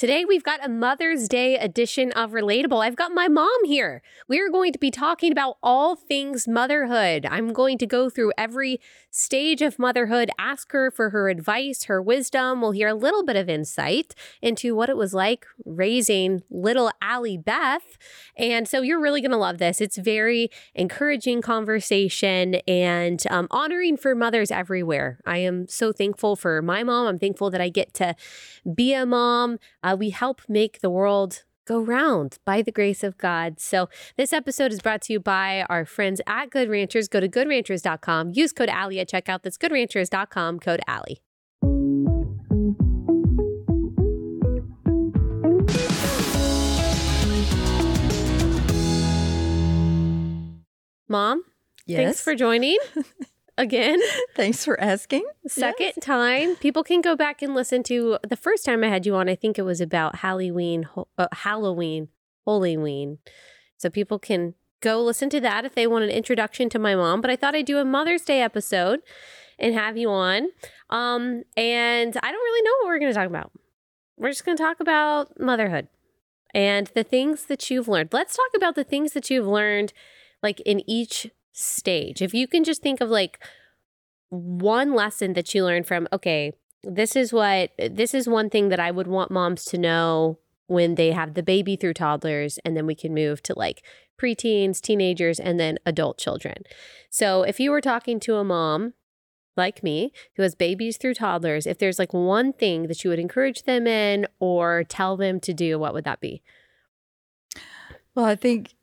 [0.00, 2.82] Today, we've got a Mother's Day edition of Relatable.
[2.82, 4.00] I've got my mom here.
[4.28, 7.26] We are going to be talking about all things motherhood.
[7.30, 12.00] I'm going to go through every stage of motherhood, ask her for her advice, her
[12.00, 12.62] wisdom.
[12.62, 17.36] We'll hear a little bit of insight into what it was like raising little Allie
[17.36, 17.98] Beth.
[18.38, 19.82] And so you're really going to love this.
[19.82, 25.18] It's very encouraging conversation and um, honoring for mothers everywhere.
[25.26, 27.06] I am so thankful for my mom.
[27.06, 28.16] I'm thankful that I get to
[28.74, 29.58] be a mom.
[29.90, 33.58] Uh, we help make the world go round by the grace of God.
[33.58, 37.08] So, this episode is brought to you by our friends at Good Ranchers.
[37.08, 39.42] Go to goodranchers.com, use code Allie at checkout.
[39.42, 41.20] That's goodranchers.com, code Allie.
[51.08, 51.42] Mom,
[51.86, 51.98] Yes.
[51.98, 52.78] thanks for joining
[53.60, 54.00] again.
[54.34, 55.24] Thanks for asking.
[55.46, 56.56] Second time.
[56.56, 59.28] People can go back and listen to the first time I had you on.
[59.28, 60.88] I think it was about Halloween,
[61.18, 62.08] uh, Halloween,
[62.46, 63.18] Halloween.
[63.76, 67.20] So people can go listen to that if they want an introduction to my mom.
[67.20, 69.00] But I thought I'd do a Mother's Day episode
[69.58, 70.48] and have you on.
[70.88, 73.52] Um, and I don't really know what we're going to talk about.
[74.16, 75.88] We're just going to talk about motherhood
[76.52, 78.10] and the things that you've learned.
[78.12, 79.92] Let's talk about the things that you've learned,
[80.42, 82.22] like in each stage.
[82.22, 83.38] If you can just think of like
[84.28, 88.80] one lesson that you learned from, okay, this is what, this is one thing that
[88.80, 92.86] I would want moms to know when they have the baby through toddlers, and then
[92.86, 93.82] we can move to like
[94.20, 96.62] preteens, teenagers, and then adult children.
[97.10, 98.94] So if you were talking to a mom
[99.56, 103.18] like me who has babies through toddlers, if there's like one thing that you would
[103.18, 106.40] encourage them in or tell them to do, what would that be?
[108.14, 108.74] Well, I think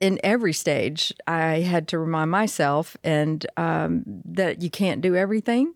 [0.00, 5.74] in every stage, I had to remind myself and um, that you can't do everything,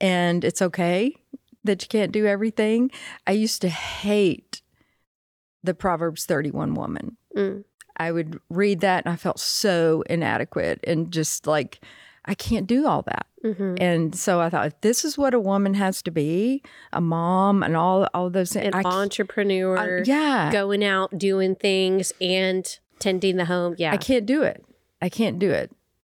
[0.00, 1.16] and it's okay
[1.64, 2.90] that you can't do everything.
[3.26, 4.62] I used to hate
[5.62, 7.16] the Proverbs 31 woman.
[7.36, 7.64] Mm.
[7.96, 11.80] I would read that and I felt so inadequate and just like,
[12.26, 13.26] I can't do all that.
[13.44, 13.74] Mm-hmm.
[13.80, 17.62] And so I thought, if this is what a woman has to be, a mom
[17.62, 18.74] and all all those things.
[18.74, 20.50] An I entrepreneur, uh, yeah.
[20.50, 23.74] going out, doing things, and tending the home.
[23.78, 23.92] Yeah.
[23.92, 24.64] I can't do it.
[25.02, 25.70] I can't do it.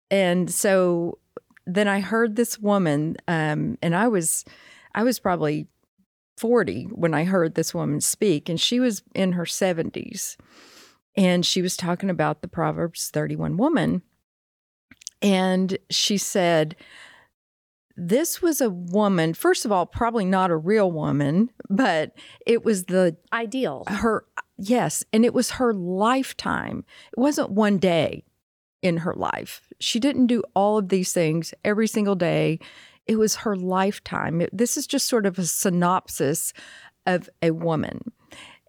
[0.09, 1.19] And so
[1.67, 4.43] then I heard this woman, um, and I was,
[4.95, 5.67] I was probably
[6.37, 10.37] forty when I heard this woman speak, and she was in her seventies,
[11.15, 14.01] and she was talking about the Proverbs thirty-one woman,
[15.21, 16.75] and she said.
[18.01, 22.13] This was a woman, first of all, probably not a real woman, but
[22.47, 23.83] it was the Ideal.
[23.87, 24.23] her
[24.59, 26.83] yes and it was her lifetime.
[27.11, 28.23] It wasn't one day
[28.81, 29.61] in her life.
[29.79, 32.59] She didn't do all of these things every single day.
[33.07, 34.41] It was her lifetime.
[34.41, 36.53] It- this is just sort of a synopsis
[37.05, 38.11] of a woman.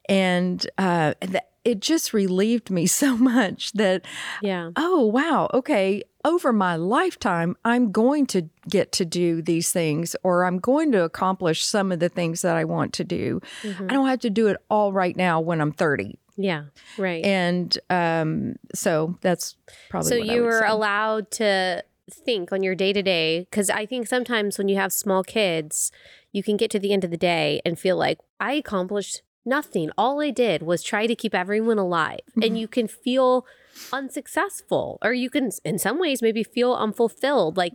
[0.08, 4.04] And uh th- it just relieved me so much that
[4.42, 4.70] Yeah.
[4.76, 10.44] oh wow okay over my lifetime i'm going to get to do these things or
[10.44, 13.90] i'm going to accomplish some of the things that i want to do Mhm.
[13.90, 16.64] i don't have to do it all right now when i'm 30 Yeah.
[16.98, 17.24] Right.
[17.24, 19.56] and um so that's
[19.90, 20.68] probably so you were say.
[20.68, 24.92] allowed to think on your day to day because I think sometimes when you have
[24.92, 25.92] small kids,
[26.32, 29.90] you can get to the end of the day and feel like I accomplished nothing.
[29.96, 32.42] All I did was try to keep everyone alive, Mm-hmm.
[32.42, 33.46] and you can feel
[33.92, 37.56] unsuccessful, or you can, in some ways, maybe feel unfulfilled.
[37.56, 37.74] Like,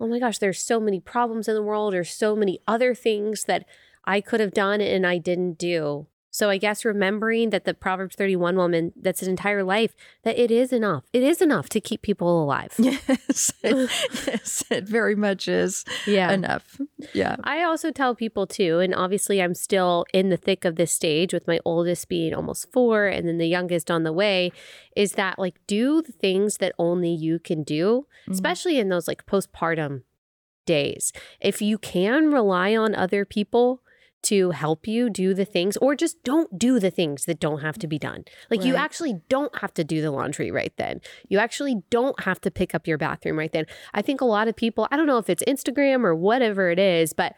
[0.00, 3.44] oh my gosh, there's so many problems in the world, or so many other things
[3.44, 3.64] that
[4.04, 6.06] I could have done and I didn't do.
[6.34, 10.50] So I guess remembering that the Proverbs 31 woman, that's an entire life, that it
[10.50, 11.04] is enough.
[11.12, 12.74] It is enough to keep people alive.
[12.78, 13.88] yes it,
[14.26, 16.32] yes it very much is Yeah.
[16.32, 16.80] enough
[17.12, 20.90] yeah I also tell people too, and obviously I'm still in the thick of this
[20.90, 24.50] stage with my oldest being almost four and then the youngest on the way,
[24.96, 28.32] is that like do the things that only you can do, Mhm.
[28.32, 30.02] especially in those like postpartum
[30.66, 31.12] days.
[31.40, 33.82] If you can rely on other people
[34.24, 37.78] to help you do the things or just don't do the things that don't have
[37.78, 38.24] to be done.
[38.50, 41.00] Like you actually don't have to do the laundry right then.
[41.28, 43.66] You actually don't have to pick up your bathroom right then.
[43.92, 46.78] I think a lot of people, I don't know if it's Instagram or whatever it
[46.78, 47.34] is, but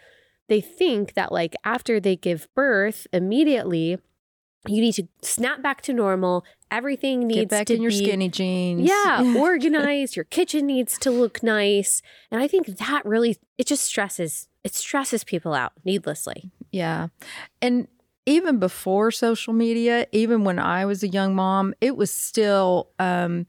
[0.49, 3.99] they think that like after they give birth immediately
[4.69, 6.45] you need to snap back to normal.
[6.71, 10.17] Everything needs get back to in your be skinny jeans yeah, organized.
[10.17, 12.03] Your kitchen needs to look nice.
[12.31, 16.51] And I think that really it just stresses it stresses people out needlessly.
[16.77, 17.09] Yeah.
[17.63, 17.89] And
[18.27, 23.47] even before social media, even when I was a young mom, it was still um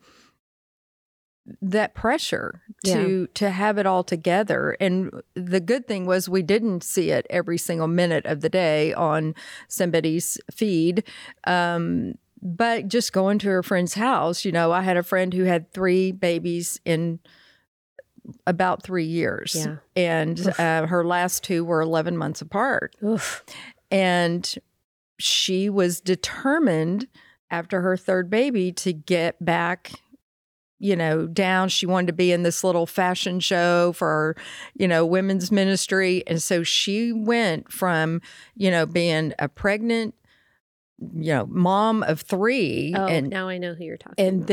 [1.61, 4.77] that pressure to to have it all together.
[4.79, 8.93] And the good thing was we didn't see it every single minute of the day
[8.93, 9.35] on
[9.67, 11.03] somebody's feed.
[11.45, 15.45] Um, but just going to her friend's house you know i had a friend who
[15.45, 17.19] had three babies in
[18.45, 19.77] about three years Yeah.
[19.95, 23.43] and uh, her last two were 11 months apart Oof.
[23.91, 24.53] and
[25.19, 27.07] she was determined
[27.49, 29.91] after her third baby to get back
[30.79, 34.35] you know down she wanted to be in this little fashion show for
[34.75, 38.21] you know women's ministry and so she went from
[38.55, 40.13] you know being a pregnant
[41.15, 44.47] you know mom of 3 Oh, and now I know who you're talking and about.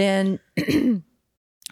[0.56, 1.04] then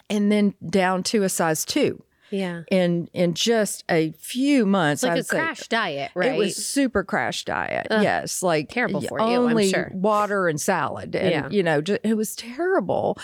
[0.09, 2.61] and then down to a size 2 yeah.
[2.71, 5.37] in in just a few months It's like I a say.
[5.37, 6.31] crash diet, right?
[6.33, 7.87] It was super crash diet.
[7.91, 9.91] Ugh, yes, like terrible for you, Only sure.
[9.93, 11.49] water and salad, and Yeah.
[11.49, 13.17] you know, ju- it was terrible.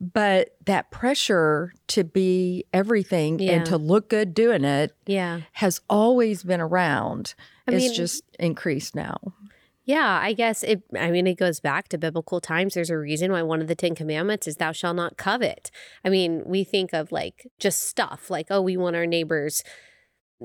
[0.00, 3.52] But that pressure to be everything Yeah.
[3.52, 5.40] and to look good doing it yeah.
[5.54, 7.34] has always been around.
[7.66, 9.16] I it's mean- just increased now.
[9.86, 12.74] Yeah, I guess it I mean it goes back to biblical times.
[12.74, 15.70] There's a reason why one of the 10 commandments is thou shalt not covet.
[16.04, 19.62] I mean, we think of like just stuff like oh, we want our neighbor's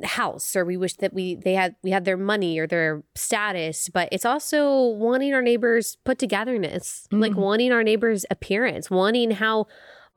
[0.03, 3.89] house or we wish that we they had we had their money or their status,
[3.89, 7.37] but it's also wanting our neighbors put togetherness, like Mhm.
[7.37, 9.67] wanting our neighbor's appearance, wanting how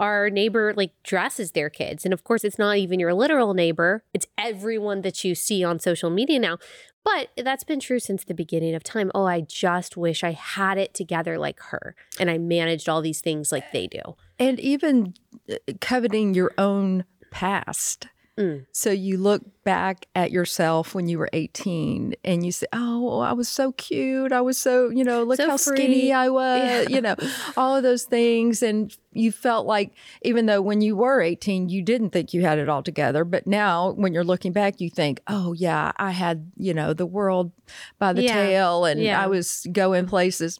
[0.02, 2.04] our neighbor like dresses their kids.
[2.04, 4.02] And of course, it's not even your literal neighbor.
[4.12, 6.58] It's everyone that you see on social media now.
[7.04, 9.12] But that's been true since the beginning of time.
[9.14, 13.20] Oh, I just wish I had it together like her and I managed all these
[13.20, 14.00] things like they do.
[14.40, 15.14] And even
[15.50, 18.08] uh, coveting your own past.
[18.38, 18.64] Mm.
[18.72, 23.34] So you look back at yourself when you were 18 and you say, Oh, I
[23.34, 24.32] was so cute.
[24.32, 26.94] I was so, you know, look So how free." skinny I was, Yeah.
[26.96, 27.14] you know,
[27.58, 28.62] all of those things.
[28.62, 29.92] And you felt like,
[30.22, 33.24] even though when you were 18, you didn't think you had it all together.
[33.26, 37.04] But now when you're looking back, you think, Oh, yeah, I had, you know, the
[37.06, 37.52] world
[37.98, 38.32] by the Yeah.
[38.32, 39.22] tail and Yeah.
[39.22, 40.58] I was going places.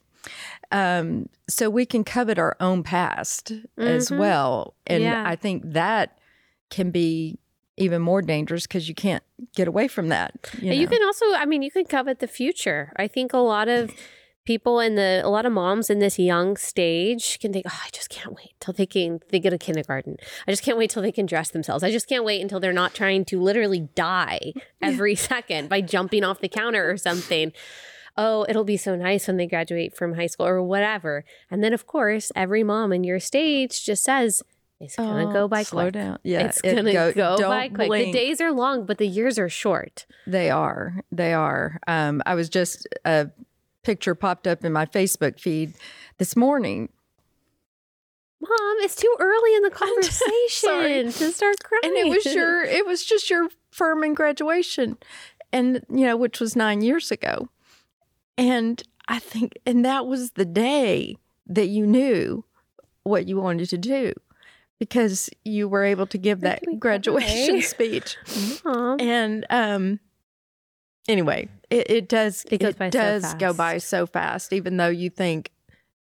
[0.70, 4.18] Um, so we can covet our own past as Mhm.
[4.18, 4.74] well.
[4.86, 5.02] And.
[5.06, 6.18] I think that
[6.70, 7.38] can be
[7.76, 9.22] even more dangerous because you can't
[9.54, 10.34] get away from that.
[10.60, 12.92] You, And you can also, I mean, you can covet the future.
[12.96, 13.90] I think a lot of
[14.44, 17.88] people in the, a lot of moms in this young stage can think, oh, I
[17.92, 20.16] just can't wait till they can, they get a kindergarten.
[20.46, 21.84] I just can't wait till they can dress themselves.
[21.84, 24.52] I just can't wait until they're not trying to literally die
[24.82, 27.52] every second by jumping off the counter or something.
[28.16, 31.24] Oh, it'll be so nice when they graduate from high school or whatever.
[31.50, 34.42] And then, of course, every mom in your stage just says,
[34.82, 35.94] it's going to Oh, go by slow quick.
[35.94, 36.18] down.
[36.24, 37.88] Yeah, it's it going to go, don't by quick.
[37.88, 38.12] blink.
[38.12, 40.04] The days are long, but the years are short.
[40.26, 41.02] They are.
[41.10, 41.80] They are.
[41.86, 43.30] Um, I was just a
[43.82, 45.74] picture popped up in my Facebook feed
[46.18, 46.88] this morning,
[48.40, 49.70] Mom, it's too early in the
[50.50, 51.82] conversation to start crying.
[51.84, 52.64] and it was your.
[52.64, 54.98] It was just your Furman graduation,
[55.52, 57.48] and you know, which was nine years ago,
[58.36, 62.44] and I think, and that was the day that you knew
[63.04, 64.12] what you wanted to do.
[64.82, 67.60] Because you were able to give that graduation cry.
[67.74, 68.16] speech.
[68.64, 68.96] Mom.
[69.00, 70.00] and um
[71.08, 74.88] anyway it, it does It goes by so does go by so fast even though
[74.88, 75.50] you think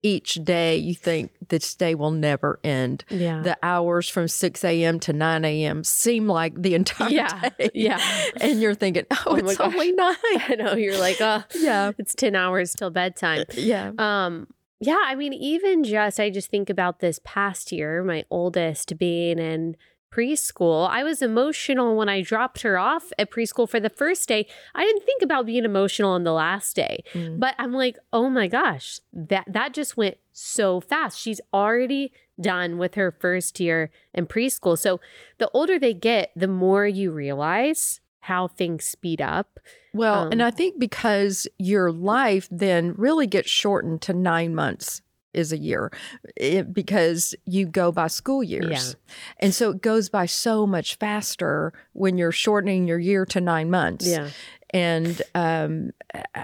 [0.05, 3.41] each day you think this day will never end Yeah.
[3.41, 7.99] the hours from 6 a.m to 9 a.m seem like the entire Yeah, day yeah.
[8.41, 10.15] and you're thinking oh, Oh it's only nine
[10.49, 13.45] I know you're like, oh, yeah it's 10 hours till bedtime.
[13.55, 14.47] yeah Um,
[14.79, 19.39] yeah, I mean, even just I just think about this past year, my oldest being
[19.39, 19.77] in
[20.13, 20.87] preschool.
[20.89, 24.45] I was emotional when I dropped her off at preschool for the first day.
[24.75, 27.03] I didn't think about being emotional on the last day.
[27.13, 27.39] Mm.
[27.39, 31.19] But I'm like, oh my gosh, that that just went so fast.
[31.19, 34.77] She's already done with her first year in preschool.
[34.77, 34.99] So
[35.37, 39.59] the older they get, the more you realize how things speed up.
[39.93, 45.01] Well, and Um, I think because your life then really gets shortened to nine months
[45.33, 45.91] is a year
[46.37, 48.95] it, because you go by school years.
[49.39, 53.69] And so it goes by so much faster when you're shortening your year to nine
[53.69, 54.07] months.
[54.07, 54.29] Yeah.
[54.69, 55.91] And um,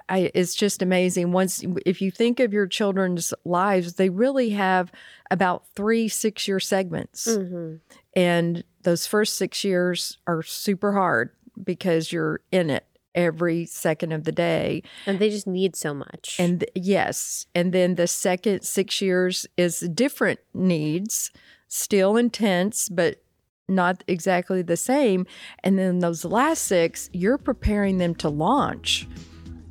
[0.10, 1.32] I, it's just amazing.
[1.32, 4.92] Once, if you think of your children's lives, they really have
[5.32, 7.26] about three six year segments.
[7.26, 7.76] hmm
[8.16, 11.32] And those first six years are super hard
[11.63, 12.86] because you're in it
[13.16, 14.84] every second of the day.
[15.06, 16.36] And they just need so much.
[16.39, 21.32] And th- yes, and then the second six years is different needs,
[21.68, 23.22] still intense, but
[23.68, 25.25] not exactly the same.
[25.63, 29.08] And then those last six, you're preparing them to launch.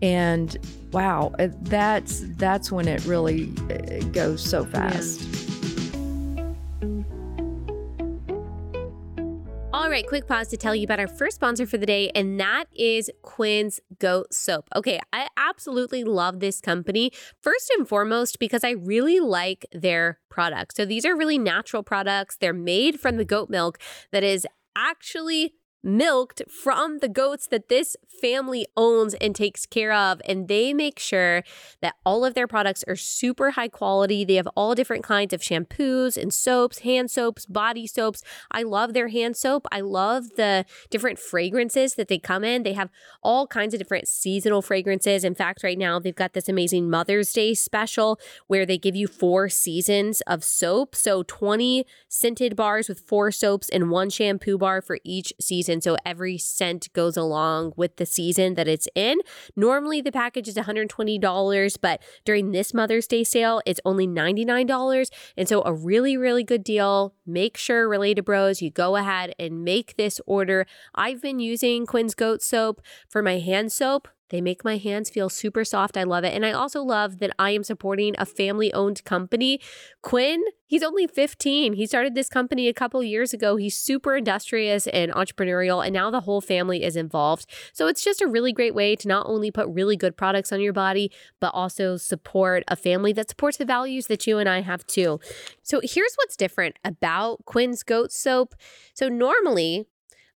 [0.01, 0.57] And
[0.93, 5.48] wow, uh, that's that's when it really uh, goes so fast.
[9.91, 12.65] Right, quick pause to tell you about our first sponsor for the day, and that
[12.75, 14.69] is Quinn's Goat Soap.
[14.75, 17.13] Okay, I absolutely love this company.
[17.41, 20.77] First and foremost, because I really like their products.
[20.77, 22.37] So these are really natural products.
[22.37, 23.79] They're made from the goat milk
[24.13, 30.21] that is actually milked from the goats that this family owns and takes care of.
[30.25, 31.43] And they make sure
[31.81, 34.25] that all of their products are super high quality.
[34.25, 38.23] They have all different kinds of shampoos and soaps, hand soaps, body soaps.
[38.51, 39.67] I love their hand soap.
[39.73, 42.63] I love the different fragrances that they come in.
[42.63, 42.91] They have
[43.23, 45.25] all kinds of different seasonal fragrances.
[45.25, 49.07] In fact, right now they've got this amazing Mother's Day special where they give you
[49.07, 50.95] four seasons of soap.
[50.95, 55.81] So 20 scented bars with four soaps and one shampoo bar for each season.
[55.81, 59.19] So every scent goes along with the season that it's in.
[59.57, 65.11] Normally the package is $120, but during this Mother's Day sale, it's only $99.
[65.37, 67.15] And so a really, really good deal.
[67.27, 70.67] Make sure, Related Bros, you go ahead and make this order.
[70.95, 75.29] I've been using Quinn's Goat Soap for my hand soap they make my hands feel
[75.29, 75.97] super soft.
[75.97, 76.35] I love it.
[76.35, 79.61] And I also love that I am supporting a family owned company.
[80.03, 81.73] Quinn, he's only 15.
[81.73, 83.57] He started this company a couple years ago.
[83.57, 87.47] He's super industrious and entrepreneurial, and now the whole family is involved.
[87.73, 90.61] So it's just a really great way to not only put really good products on
[90.61, 94.61] your body, but also support a family that supports the values that you and I
[94.61, 95.21] have too.
[95.63, 98.55] So here's what's different about Quinn's Goat Soap.
[98.95, 99.87] So normally,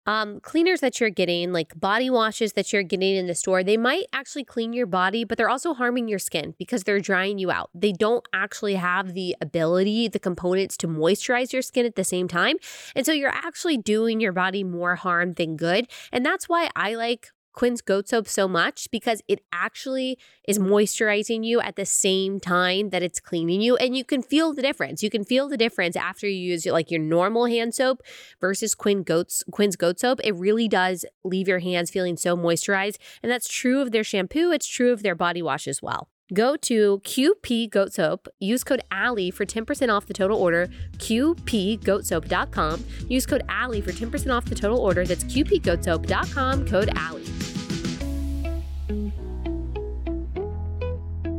[0.05, 3.77] um, cleaners that you're getting, like body washes that you're getting in the store, they
[3.77, 7.51] might actually clean your body, but they're also harming your skin because they're drying you
[7.51, 7.69] out.
[7.73, 12.27] They don't actually have the ability, the components to moisturize your skin at the same
[12.27, 12.57] time.
[12.95, 15.87] And so you're actually doing your body more harm than good.
[16.11, 20.17] And that's why I like Quinn's goat soap so much because it actually
[20.47, 24.53] is moisturizing you at the same time that it's cleaning you and you can feel
[24.53, 25.03] the difference.
[25.03, 28.01] You can feel the difference after you use like your normal hand soap
[28.39, 30.19] versus Quinn goats Quinn's goat soap.
[30.23, 34.51] It really does leave your hands feeling so moisturized and that's true of their shampoo,
[34.51, 36.10] it's true of their body wash as well.
[36.33, 42.85] Go to QP Goat Soap, use code Allie for 10% off the total order, qpgoatsoap.com.
[43.09, 45.05] Use code Allie for 10% off the total order.
[45.05, 47.25] That's qpgoatsoap.com, code Allie.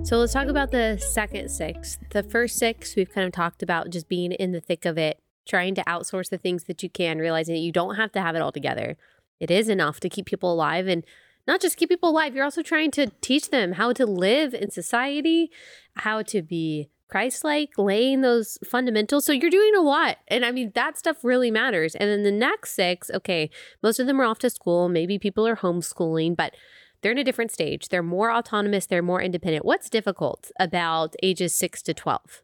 [0.05, 1.99] So let's talk about the second six.
[2.11, 5.21] The first six, we've kind of talked about just being in the thick of it,
[5.49, 8.37] trying to outsource the things that you can, realizing that you don't have to have
[8.37, 8.99] it all together.
[9.41, 11.03] It is enough to keep people alive and
[11.47, 14.71] not just keep people alive, you're also trying to teach them how to live in
[14.71, 15.51] society,
[15.97, 19.27] how to be Christ like, laying those fundamentals.
[19.27, 20.17] So you're doing a lot.
[20.29, 21.95] And I mean, that stuff really matters.
[21.95, 23.51] And then the next six, okay,
[23.83, 24.89] most of them are off to school.
[24.89, 26.55] Maybe people are homeschooling, but
[27.03, 27.89] they're in a different stage.
[27.89, 29.67] They're more autonomous, they're more independent.
[29.67, 32.43] What's difficult about ages six to 12?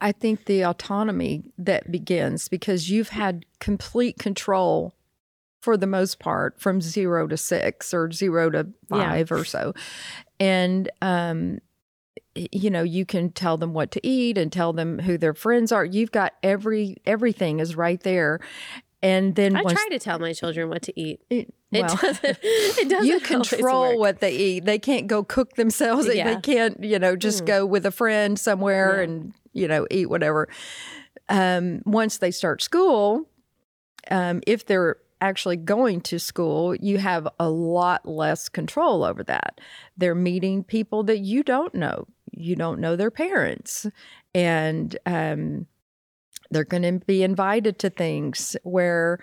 [0.00, 4.94] I think the autonomy that begins because you've had complete control
[5.60, 9.36] for the most part from zero to six or zero to five yeah.
[9.36, 9.72] or so.
[10.38, 11.58] And, um,
[12.52, 15.72] you know you can tell them what to eat and tell them who their friends
[15.72, 18.40] are you've got every everything is right there
[19.02, 21.20] and then I try to tell my children what to eat.
[21.30, 22.38] It, well, it doesn't.
[22.42, 24.64] It doesn't you control what they eat.
[24.64, 26.08] They can't go cook themselves.
[26.12, 26.34] Yeah.
[26.34, 27.46] They can't, you know, just mm.
[27.46, 29.02] go with a friend somewhere yeah.
[29.04, 30.48] and you know eat whatever.
[31.28, 33.28] Um, once they start school,
[34.10, 39.60] um, if they're actually going to school, you have a lot less control over that.
[39.96, 42.06] They're meeting people that you don't know.
[42.32, 43.86] You don't know their parents,
[44.34, 45.66] and um,
[46.50, 49.18] they're going to be invited to things where,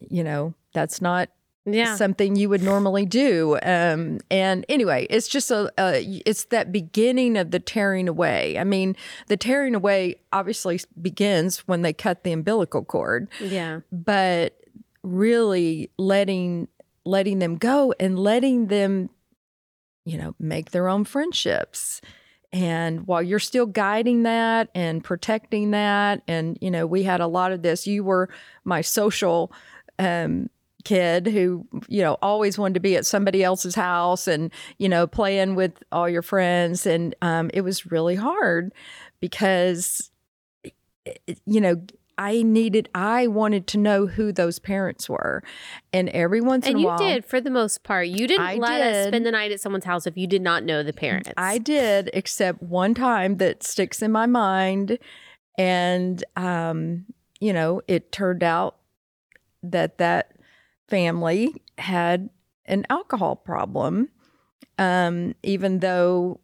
[0.00, 1.28] you know, that's not
[1.64, 1.94] yeah.
[1.94, 3.58] something you would normally do.
[3.62, 8.58] Um, and anyway, it's just a, a, it's that beginning of the tearing away.
[8.58, 8.96] I mean,
[9.28, 13.28] the tearing away obviously begins when they cut the umbilical cord.
[13.40, 13.80] Yeah.
[13.92, 14.59] But
[15.02, 16.68] really letting
[17.04, 19.10] letting them go and letting them
[20.04, 22.00] you know make their own friendships.
[22.52, 27.26] And while you're still guiding that and protecting that and you know we had a
[27.26, 27.86] lot of this.
[27.86, 28.28] You were
[28.64, 29.52] my social
[29.98, 30.50] um,
[30.84, 35.06] kid who you know always wanted to be at somebody else's house and you know
[35.06, 36.86] playing with all your friends.
[36.86, 38.72] And um, it was really hard
[39.20, 40.10] because
[41.46, 41.80] you know
[42.20, 45.42] I needed, I wanted to know who those parents were.
[45.90, 46.98] And every once and in a while.
[46.98, 48.08] And you did for the most part.
[48.08, 48.94] You didn't I let did.
[48.94, 51.30] us spend the night at someone's house if you did not know the parents.
[51.38, 54.98] I did, except one time that sticks in my mind.
[55.56, 57.06] And, um,
[57.40, 58.76] you know, it turned out
[59.62, 60.36] that that
[60.88, 62.28] family had
[62.66, 64.10] an alcohol problem.
[64.78, 66.40] Um, even though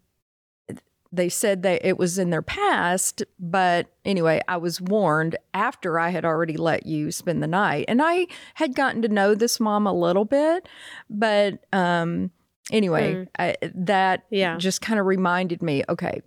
[1.16, 6.10] they said that it was in their past, but anyway, I was warned after I
[6.10, 7.86] had already let you spend the night.
[7.88, 10.68] And I had gotten to know this mom a little bit,
[11.10, 12.30] but um
[12.72, 13.28] anyway, Mm.
[13.38, 14.56] I, that Yeah.
[14.58, 16.20] just kind of reminded me, okay,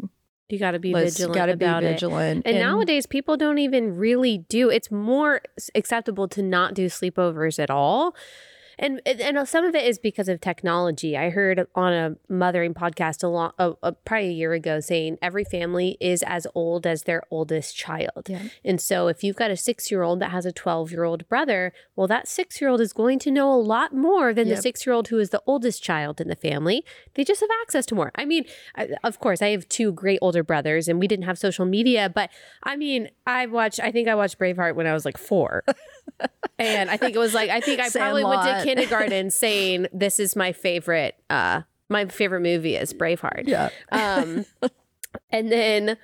[0.50, 2.44] You got to be vigilant got to be vigilant.
[2.48, 4.70] And, nowadays, people don't even really do.
[4.70, 5.42] It's more
[5.76, 8.16] acceptable to not do sleepovers at all.
[8.80, 11.18] And and some of it is because of technology.
[11.18, 15.18] I heard on a mothering podcast a long, uh, uh, probably a year ago, saying
[15.22, 18.28] every family is as old as their oldest child.
[18.30, 18.44] Yeah.
[18.64, 21.28] And so, if you've got a six year old that has a twelve year old
[21.28, 24.56] brother, well, that six year old is going to know a lot more than the
[24.56, 26.86] six year old who is the oldest child in the family.
[27.16, 28.12] They just have access to more.
[28.16, 28.46] I mean,
[28.76, 32.10] I, of course, I have two great older brothers, and we didn't have social media,
[32.10, 32.30] but
[32.64, 33.82] I mean, I watched.
[33.82, 35.66] I think I watched Braveheart when I was like four,
[36.60, 40.20] and I think it was like I think I probably went to kindergarten saying this
[40.20, 41.16] is my favorite.
[41.30, 43.44] uh My favorite movie is Braveheart.
[43.48, 43.70] yeah.
[43.92, 44.46] Um,
[45.32, 45.98] and then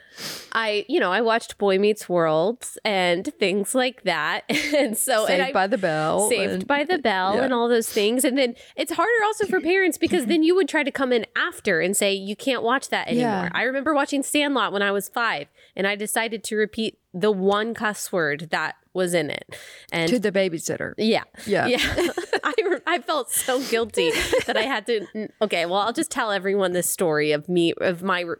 [0.51, 5.31] I, you know, I watched Boy Meets World and things like that, and so Saved
[5.39, 6.27] and I, by the Bell.
[6.27, 7.43] Saved and- by the Bell yeah.
[7.43, 8.23] and all those things.
[8.23, 11.27] And then it's harder also for parents because then you would try to come in
[11.35, 13.25] after and say, you can't watch that anymore.
[13.29, 13.49] Yeah.
[13.53, 17.75] I remember watching Sandlot when I was five and I decided to repeat the one
[17.75, 19.55] cuss word that was in it.
[19.91, 20.93] And to the babysitter.
[20.97, 21.23] yeah.
[21.45, 21.67] Yeah.
[21.67, 21.79] Yeah.
[22.43, 22.53] I,
[22.87, 24.11] I felt so guilty
[24.45, 25.29] that I had to.
[25.41, 28.35] Okay, well, I'll just tell everyone this story of me, of my re-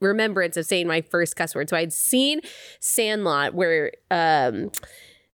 [0.00, 1.68] remembrance of saying my first cuss word.
[1.68, 2.40] So I'd seen
[2.80, 4.70] Sandlot where, um,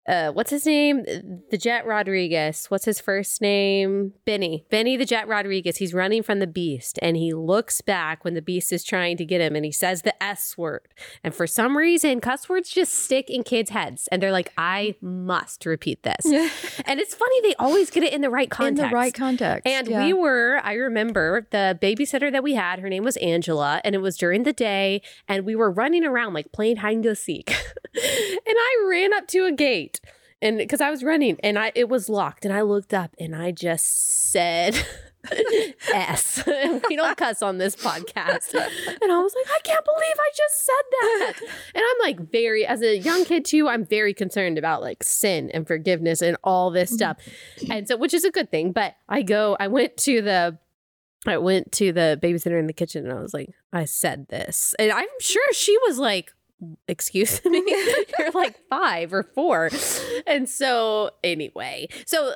[0.06, 1.04] uh, what's his name?
[1.50, 2.66] The Jet Rodriguez.
[2.66, 4.12] What's his first name?
[4.24, 4.66] Benny.
[4.70, 5.78] Benny the Jet Rodriguez.
[5.78, 9.24] He's running from the beast and he looks back when the beast is trying to
[9.24, 10.88] get him and he says the S word.
[11.22, 14.96] And for some reason, cuss words just stick in kids' heads and they're like, I
[15.00, 16.26] must repeat this.
[16.86, 18.82] and it's funny, they always get it in the right context.
[18.82, 19.66] In the right context.
[19.66, 20.04] And yeah.
[20.04, 23.98] we were, I remember the babysitter that we had, her name was Angela, and it
[23.98, 27.50] was during the day, and we were running around like playing hide and go seek.
[27.94, 29.93] and I ran up to a gate.
[30.42, 33.34] And because I was running and I it was locked, and I looked up and
[33.34, 34.86] I just said
[35.92, 36.42] S.
[36.88, 38.54] we don't cuss on this podcast.
[38.54, 41.32] And I was like, I can't believe I just said that.
[41.74, 45.50] And I'm like very, as a young kid too, I'm very concerned about like sin
[45.52, 46.96] and forgiveness and all this mm-hmm.
[46.96, 47.16] stuff.
[47.70, 48.72] And so, which is a good thing.
[48.72, 50.58] But I go, I went to the,
[51.26, 54.74] I went to the babysitter in the kitchen and I was like, I said this.
[54.78, 56.32] And I'm sure she was like,
[56.88, 57.62] excuse me
[58.18, 59.70] you're like five or four.
[60.26, 62.34] And so anyway so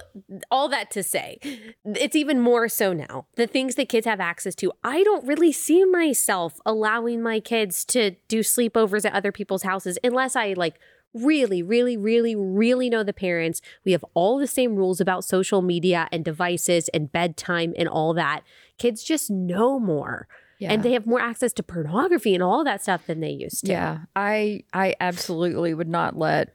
[0.50, 1.38] all that to say
[1.84, 3.26] it's even more so now.
[3.36, 7.84] The things that kids have access to i don't really see myself allowing my kids
[7.86, 10.78] to do sleepovers at other people's houses unless i like
[11.14, 13.60] really really really really know the parents.
[13.84, 18.14] We have all the same rules about social media and devices and bedtime and all
[18.14, 18.42] that.
[18.78, 20.28] Kids just know more
[20.58, 20.72] Yeah.
[20.72, 23.72] and they have more access to pornography and all that stuff than they used to.
[23.72, 26.54] Yeah, I I absolutely would not let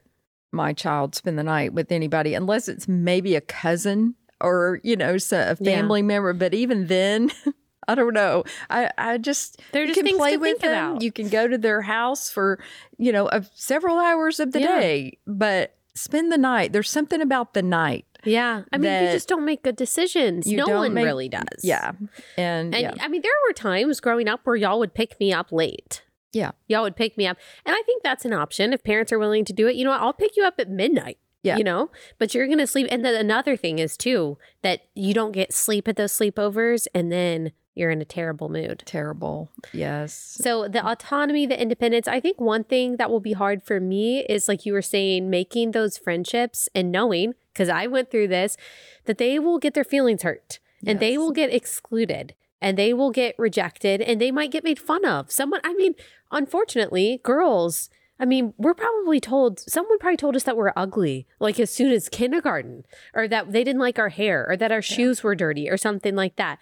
[0.51, 5.15] my child spend the night with anybody unless it's maybe a cousin or you know
[5.15, 5.53] a Yeah.
[5.55, 6.33] family member.
[6.33, 7.31] But even then,
[7.87, 8.43] I don't know.
[8.69, 10.91] I I just They're you just can things play to with think them.
[10.91, 11.01] about.
[11.01, 12.59] You can go to their house for
[12.97, 14.79] you know of several hours of the Yeah.
[14.79, 16.73] day, but spend the night.
[16.73, 18.05] There's something about the night.
[18.25, 18.63] Yeah.
[18.71, 20.47] I mean, you just don't make good decisions.
[20.47, 21.63] no one make- really does.
[21.63, 21.91] Yeah,
[22.37, 25.33] and, And yeah, I mean, there were times growing up where y'all would pick me
[25.33, 26.03] up late.
[26.31, 26.51] Yeah.
[26.67, 27.37] Y'all would pick me up.
[27.65, 29.75] And I think that's an option if parents are willing to do it.
[29.75, 30.01] You know what?
[30.01, 31.17] I'll pick you up at midnight.
[31.43, 31.57] Yeah.
[31.57, 32.87] You know, but you're going to sleep.
[32.89, 37.11] And then another thing is, too, that you don't get sleep at those sleepovers and
[37.11, 38.83] then you're in a terrible mood.
[38.85, 39.49] terrible.
[39.71, 40.37] Yes.
[40.39, 44.19] So the autonomy, the independence, I think one thing that will be hard for me
[44.29, 48.57] is like you were saying, making those friendships and knowing, because I went through this,
[49.05, 53.11] that they will get their feelings hurt and they will get excluded and they will
[53.11, 55.31] get rejected and they might get made fun of.
[55.31, 55.95] Someone, I mean,
[56.31, 61.59] unfortunately, girls, I mean, we're probably told, someone probably told us that we're ugly, like
[61.59, 65.23] as soon as kindergarten, or that they didn't like our hair, or that our shoes
[65.23, 66.59] were dirty, or something like that.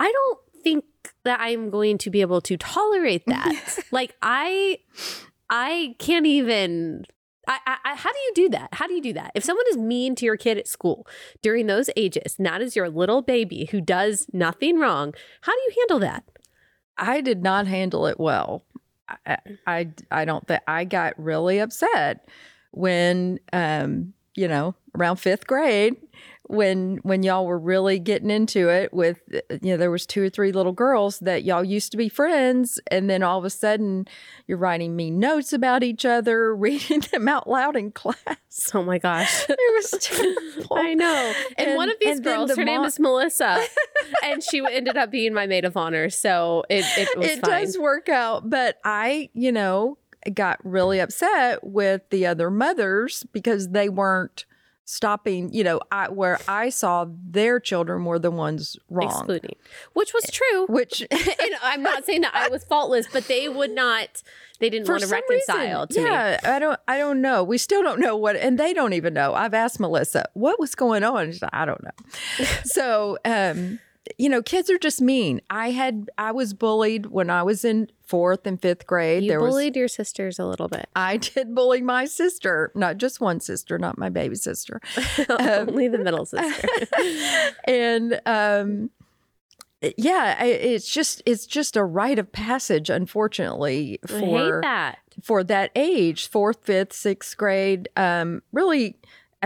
[0.00, 0.84] I don't think
[1.22, 3.78] that I'm going to be able to tolerate that.
[3.92, 4.78] like I
[5.48, 7.04] I can't even
[7.48, 8.70] I, I, how do you do that?
[8.72, 9.30] How do you do that?
[9.36, 11.06] If someone is mean to your kid at school
[11.42, 15.60] during those ages, and that is your little baby who does nothing wrong, how do
[15.60, 16.24] you handle that?
[16.98, 18.64] I did not handle it well.
[19.08, 22.28] I, I, I don't think I got really upset
[22.72, 25.96] when, um, you know, around fifth grade,
[26.48, 29.20] when when y'all were really getting into it with
[29.50, 32.78] you know there was two or three little girls that y'all used to be friends
[32.88, 34.06] and then all of a sudden
[34.46, 38.36] you're writing me notes about each other reading them out loud in class
[38.72, 39.44] Oh my gosh.
[39.50, 41.32] it was terrible I know.
[41.58, 43.62] And, And- one of these girls, the her name is Melissa,
[44.24, 46.08] and she ended up being my maid of honor.
[46.08, 47.64] So it, it was it fine.
[47.64, 49.98] does work out but i you know
[50.34, 54.44] got really upset with the other mothers because they weren't
[54.88, 59.56] stopping you know I, where i saw their children were the ones wrong Excluding,
[59.94, 60.66] which was true.
[60.68, 64.22] which and I'm not saying that I was faultless, but they would not.
[64.58, 66.10] They didn't want to reconcile reason, to me.
[66.10, 67.42] yeah, I don't I don't know.
[67.42, 69.34] We still don't know what and they don't even know.
[69.34, 71.32] I've asked Melissa, what was going on?
[71.42, 72.44] Like, I don't know.
[72.64, 73.80] so um
[74.18, 75.40] you know, kids are just mean.
[75.50, 79.24] I had I was bullied when I was in fourth and fifth grade.
[79.24, 80.88] You there was bullied your sisters a little bit.
[80.94, 84.80] I did bully my sister, not just one sister, not my baby sister.
[85.28, 86.68] Only the middle sister.
[87.66, 88.90] and um
[89.98, 94.98] yeah, I- it's just it's just a rite of passage unfortunately for that.
[95.22, 97.88] for that age, fourth, fifth, sixth grade.
[97.96, 98.96] Um, really,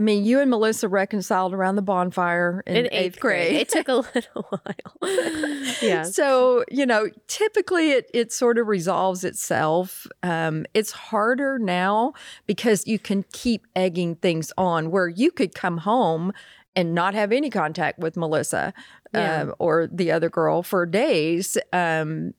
[0.00, 3.54] I mean, you and Melissa reconciled around the bonfire in, eighth, grade.
[3.54, 5.02] It took a little while.
[5.82, 6.04] yeah.
[6.04, 10.06] So, you know, typically it, it sort of resolves itself.
[10.22, 12.14] Um, it's harder now
[12.46, 16.32] because you can keep egging things on where you could come home
[16.74, 18.72] and not have any contact with Melissa
[19.12, 19.42] Yeah.
[19.42, 21.58] um, or the other girl for days.
[21.74, 22.34] Um, th-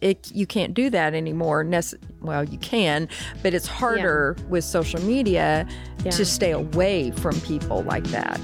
[0.00, 1.64] it, you can't do that anymore.
[1.64, 3.08] Nece- well, you can,
[3.42, 5.66] but it's harder with social media
[6.04, 6.10] Yeah.
[6.12, 8.40] to stay away from people like that.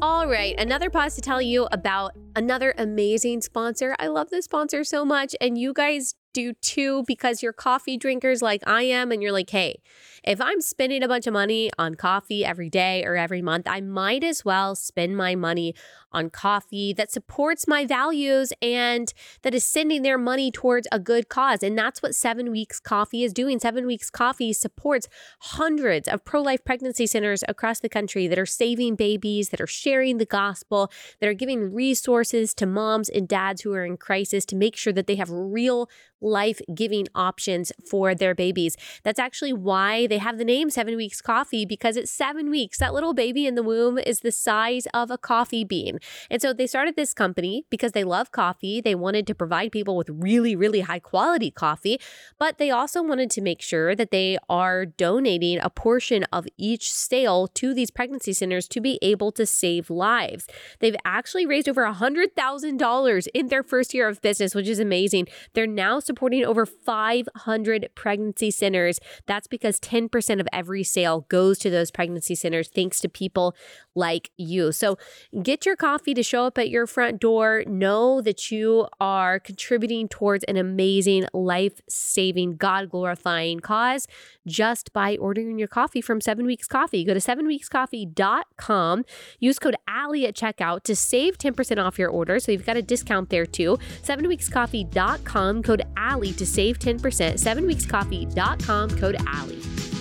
[0.00, 3.94] All right, another pause to tell you about another amazing sponsor.
[4.00, 8.42] I love this sponsor so much, and you guys do too because you're coffee drinkers
[8.42, 9.80] like I am, and you're like, hey,
[10.24, 13.80] if I'm spending a bunch of money on coffee every day or every month, I
[13.80, 15.74] might as well spend my money
[16.12, 21.28] on coffee that supports my values and that is sending their money towards a good
[21.28, 21.62] cause.
[21.62, 23.58] And that's what Seven Weeks Coffee is doing.
[23.58, 25.08] Seven Weeks Coffee supports
[25.40, 29.66] hundreds of pro life pregnancy centers across the country that are saving babies, that are
[29.66, 34.44] sharing the gospel, that are giving resources to moms and dads who are in crisis
[34.46, 35.88] to make sure that they have real
[36.22, 38.76] life giving options for their babies.
[39.02, 42.78] That's actually why they have the name Seven Weeks Coffee because it's seven weeks.
[42.78, 45.98] That little baby in the womb is the size of a coffee bean.
[46.30, 48.80] And so they started this company because they love coffee.
[48.80, 52.00] They wanted to provide people with really, really high quality coffee,
[52.38, 56.92] but they also wanted to make sure that they are donating a portion of each
[56.92, 60.46] sale to these pregnancy centers to be able to save lives.
[60.80, 65.28] They've actually raised over $100,000 in their first year of business, which is amazing.
[65.54, 69.00] They're now supporting over 500 pregnancy centers.
[69.26, 73.54] That's because 10% of every sale goes to those pregnancy centers thanks to people
[73.94, 74.72] like you.
[74.72, 74.98] So
[75.42, 77.64] get your coffee to show up at your front door.
[77.66, 84.06] Know that you are contributing towards an amazing, life saving, God glorifying cause
[84.46, 87.04] just by ordering your coffee from Seven Weeks Coffee.
[87.04, 89.04] Go to sevenweekscoffee.com.
[89.38, 92.40] Use code Allie at checkout to save 10% off your order.
[92.40, 93.78] So you've got a discount there too.
[94.02, 97.00] Sevenweekscoffee.com, code Allie to save 10%.
[97.00, 99.91] Sevenweekscoffee.com, code Allie.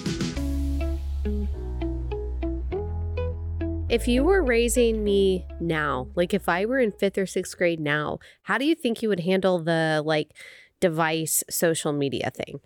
[3.91, 7.81] If you were raising me now, like if I were in fifth or sixth grade
[7.81, 10.31] now, how do you think you would handle the like
[10.79, 12.61] device social media thing?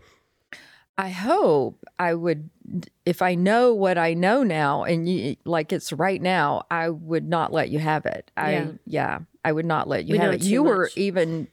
[1.00, 2.52] I hope I would,
[3.08, 7.28] if I know what I know now, and you, like it's right now, I would
[7.28, 8.30] not let you have it.
[8.38, 8.72] I Yeah.
[8.86, 10.44] yeah, I would not let you We have it.
[10.44, 11.48] You were even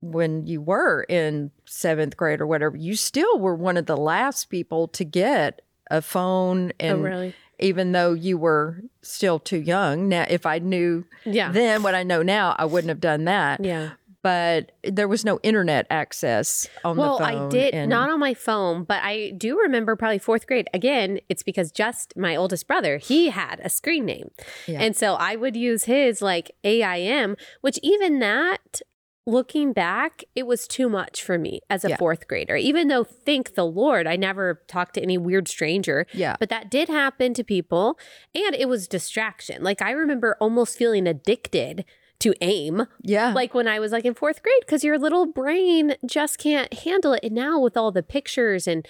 [0.00, 2.78] when you were in seventh grade or whatever.
[2.78, 5.60] You still were one of the last people to get
[5.90, 7.34] a phone, oh, and oh, really?
[7.58, 10.08] Even though you were still too young.
[10.08, 11.50] Now, if I knew Yeah.
[11.52, 13.64] then what I know now, I wouldn't have done that.
[13.64, 13.90] yeah.
[14.20, 17.46] But there was no internet access on Well, the phone.
[17.46, 20.68] I did and- not on my phone, but I do remember probably fourth grade.
[20.74, 24.32] Again, it's because just my oldest brother, he had a screen name.
[24.66, 24.80] Yeah.
[24.82, 28.82] And so I would use his like AIM, which even that,
[29.28, 31.96] looking back, it was too much for me as a Yeah.
[31.98, 32.56] fourth grader.
[32.56, 36.06] Even though, thank the Lord, I never talked to any weird stranger.
[36.14, 36.36] Yeah.
[36.40, 37.98] But that did happen to people.
[38.34, 39.62] And it was distraction.
[39.62, 41.84] Like I remember almost feeling addicted
[42.20, 43.32] to AIM Yeah.
[43.32, 47.12] like when I was like in fourth grade, because your little brain just can't handle
[47.12, 47.20] it.
[47.22, 48.84] And now with all the pictures and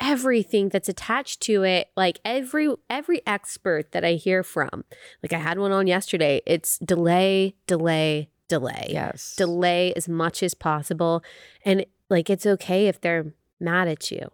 [0.00, 4.84] everything that's attached to it, like every every expert that I hear from,
[5.22, 8.86] like I had one on yesterday, it's delay, delay, delay.
[8.90, 9.34] yes.
[9.36, 11.22] Delay as much as possible.
[11.64, 14.30] And like it's okay if they're mad at you.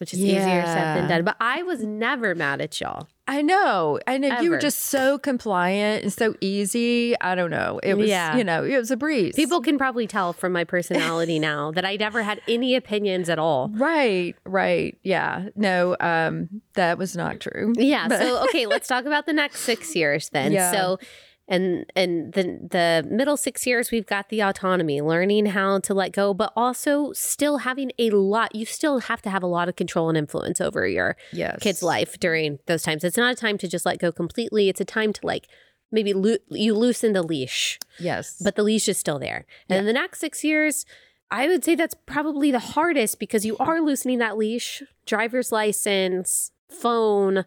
[0.00, 1.24] which is easier said than done.
[1.24, 3.06] But I was never mad at y'all.
[3.28, 3.98] I know.
[4.06, 7.14] I know you were just so compliant and so easy.
[7.20, 7.78] I don't know.
[7.82, 8.36] It was, Yeah.
[8.36, 9.34] you know, it was a breeze.
[9.36, 13.38] People can probably tell from my personality now that I never had any opinions at
[13.38, 13.70] all.
[13.72, 14.98] Right, right.
[15.04, 15.48] Yeah.
[15.54, 17.72] No, um, that was not true.
[17.76, 18.08] Yeah.
[18.08, 20.50] But- So okay, let's talk about the next six years then.
[20.58, 20.72] Yeah.
[20.72, 20.98] So
[21.46, 26.12] and and the the middle six years we've got the autonomy, learning how to let
[26.12, 28.54] go, but also still having a lot.
[28.54, 31.58] You still have to have a lot of control and influence over your yes.
[31.60, 33.04] kid's life during those times.
[33.04, 34.68] It's not a time to just let go completely.
[34.68, 35.46] It's a time to like
[35.92, 38.40] maybe loo- you loosen the leash, Yes.
[38.42, 39.44] but the leash is still there.
[39.68, 40.84] And in the next six years.
[41.30, 46.52] I would say that's probably the hardest because you are loosening that leash, driver's license,
[46.70, 47.44] phone,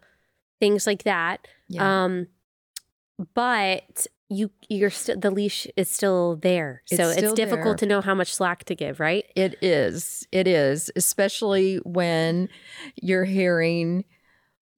[0.60, 1.46] things like that.
[1.68, 2.04] yeah.
[2.04, 2.26] Um,
[3.34, 7.86] but you you're still the leash is still there, It's so it's still difficult there.
[7.88, 9.24] to know how much slack to give, right?
[9.34, 10.26] It is.
[10.32, 12.48] It is, especially when
[12.96, 14.04] you're hearing,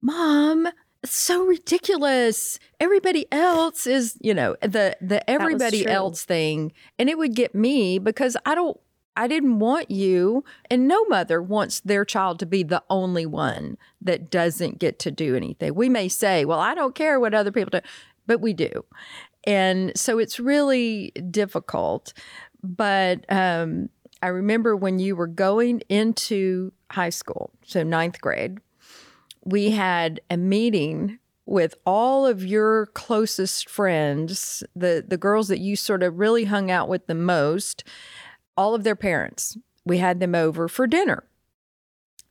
[0.01, 0.67] "Mom,
[1.03, 2.59] it's so ridiculous.
[2.79, 7.99] Everybody else is, you know, the the everybody else thing." And it would get me
[7.99, 8.79] because I don't
[9.17, 13.77] I didn't want you, and no mother wants their child to be the only one
[14.01, 15.75] that doesn't get to do anything.
[15.75, 17.85] We may say, "Well, I don't care what other people do,"
[18.31, 18.85] but we do.
[19.43, 22.13] And so it's really difficult.
[22.63, 23.89] But um,
[24.21, 28.59] I remember when you were going into high school, so ninth grade,
[29.43, 35.75] we had a meeting with all of your closest friends, the the girls that you
[35.75, 37.83] sort of really hung out with the most,
[38.55, 39.57] all of their parents.
[39.83, 41.25] We had them over for dinner.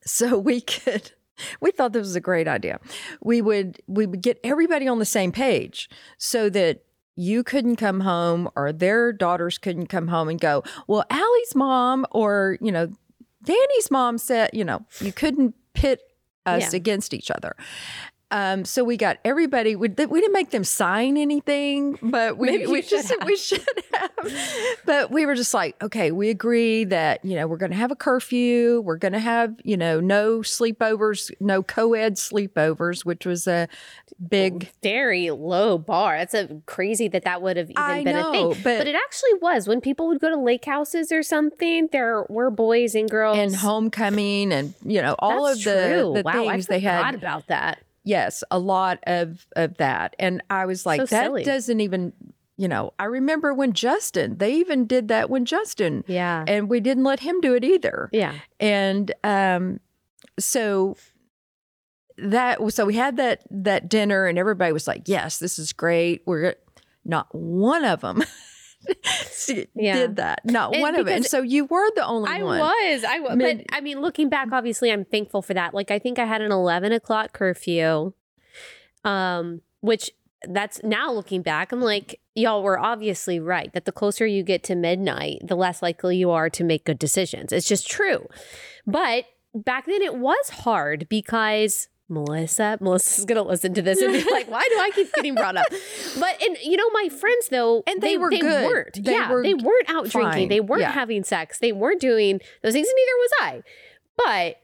[0.07, 1.13] So we could
[1.61, 2.81] we thought this was a great idea.
[3.23, 6.83] We would we would get everybody on the same page so that
[7.17, 12.07] you couldn't come home or their daughters couldn't come home and go, well, Allie's mom
[12.13, 12.91] or, you know,
[13.45, 16.01] Danny's mom said, you know, you couldn't pit
[16.47, 16.77] us Yeah.
[16.77, 17.55] against each other.
[18.33, 19.75] Um, so we got everybody.
[19.75, 23.27] We, we didn't make them sign anything, but we we just have.
[23.27, 24.11] we should have.
[24.85, 27.91] But we were just like, okay, we agree that you know we're going to have
[27.91, 28.81] a curfew.
[28.83, 33.69] We're going to have you know no sleepovers, no co-ed sleepovers, which was a
[34.29, 36.19] big Very low bar.
[36.19, 38.49] That's a crazy that that would have even I been a thing.
[38.51, 41.89] but- but it actually was when people would go to lake houses or something.
[41.91, 46.23] There were boys and girls and homecoming and you know all That's of the, the
[46.25, 47.83] wow, things I they had about that.
[48.11, 51.45] Yes a lot of of that and i was like So that silly.
[51.45, 52.13] doesn't even
[52.57, 56.81] you know i remember when justin they even did that when justin Yeah, and we
[56.81, 58.35] didn't let him do it either yeah.
[58.59, 59.81] and um
[60.39, 60.97] so
[62.19, 66.23] that so we had that that dinner and everybody was like yes this is great
[66.27, 66.55] we're
[67.05, 68.23] not one of them
[69.75, 69.95] Yeah.
[69.95, 72.59] did that not And one of it and so you were the only I one
[72.61, 73.05] was.
[73.05, 73.37] I was.
[73.37, 75.75] Mid- but I mean, looking back, obviously, I'm thankful for that.
[75.75, 78.13] Like, I think I had an 11 o'clock curfew,
[79.05, 80.11] um, which
[80.49, 84.63] that's now looking back, I'm like, y'all were obviously right that the closer you get
[84.65, 87.53] to midnight, the less likely you are to make good decisions.
[87.53, 88.27] It's just true.
[88.87, 91.89] But back then, it was hard because.
[92.11, 95.57] Melissa, Melissa's gonna listen to this and be like, "Why do I keep getting brought
[95.57, 95.67] up?"
[96.19, 98.43] But and you know, my friends though, And they were good.
[98.71, 99.03] weren't.
[99.05, 100.23] They yeah, were they weren't out fine.
[100.25, 100.49] drinking.
[100.49, 100.93] They weren't Yeah.
[100.93, 101.59] having sex.
[101.59, 103.63] They weren't doing those things, and neither was I.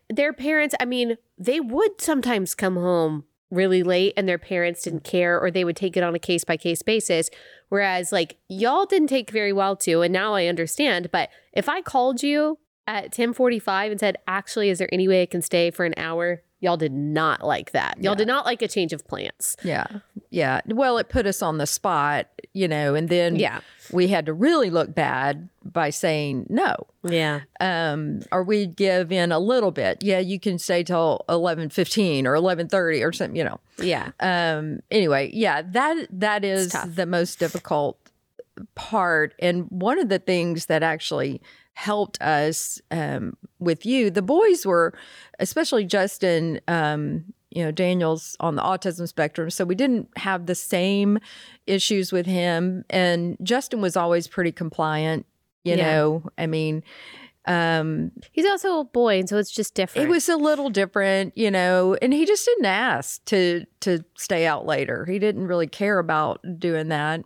[0.09, 4.83] But their parents, I mean, they would sometimes come home really late and their parents
[4.83, 7.31] didn't care or they would take it on a case by case basis.
[7.69, 11.11] Whereas, like, y'all didn't take very well to, and now I understand.
[11.13, 15.27] But if I called you at 1045 and said, actually, is there any way I
[15.27, 16.43] can stay for an hour?
[16.61, 17.97] Y'all did not like that.
[18.03, 18.17] Y'all Yeah.
[18.17, 19.57] did not like a change of plans.
[19.63, 19.87] Yeah.
[20.31, 20.63] Yeah.
[20.67, 23.61] Well, it put us on the spot, you know, and then Yeah.
[23.93, 26.75] we had to really look bad by saying no.
[27.05, 27.41] Yeah.
[27.61, 29.99] Um, or we'd give in a little bit.
[30.03, 33.61] Yeah, you can stay till eleven fifteen or eleven thirty or something, you know.
[33.79, 34.13] Yeah.
[34.21, 37.99] Um, anyway, yeah, that that is the most difficult
[38.75, 39.35] part.
[39.39, 41.43] And one of the things that actually
[41.77, 44.95] helped us um, with you, the boys were,
[45.39, 49.51] especially Justin, um, you know, Daniel's on the autism spectrum.
[49.51, 51.19] So we didn't have the same
[51.67, 52.85] issues with him.
[52.89, 55.27] And Justin was always pretty compliant,
[55.65, 55.85] you Yeah.
[55.85, 56.23] know.
[56.39, 56.83] I mean,
[57.47, 60.07] um, He's also a boy, and so it's just different.
[60.09, 64.47] it was a little different, you know, and he just didn't ask to to stay
[64.47, 65.05] out later.
[65.05, 67.21] He didn't really care about doing that.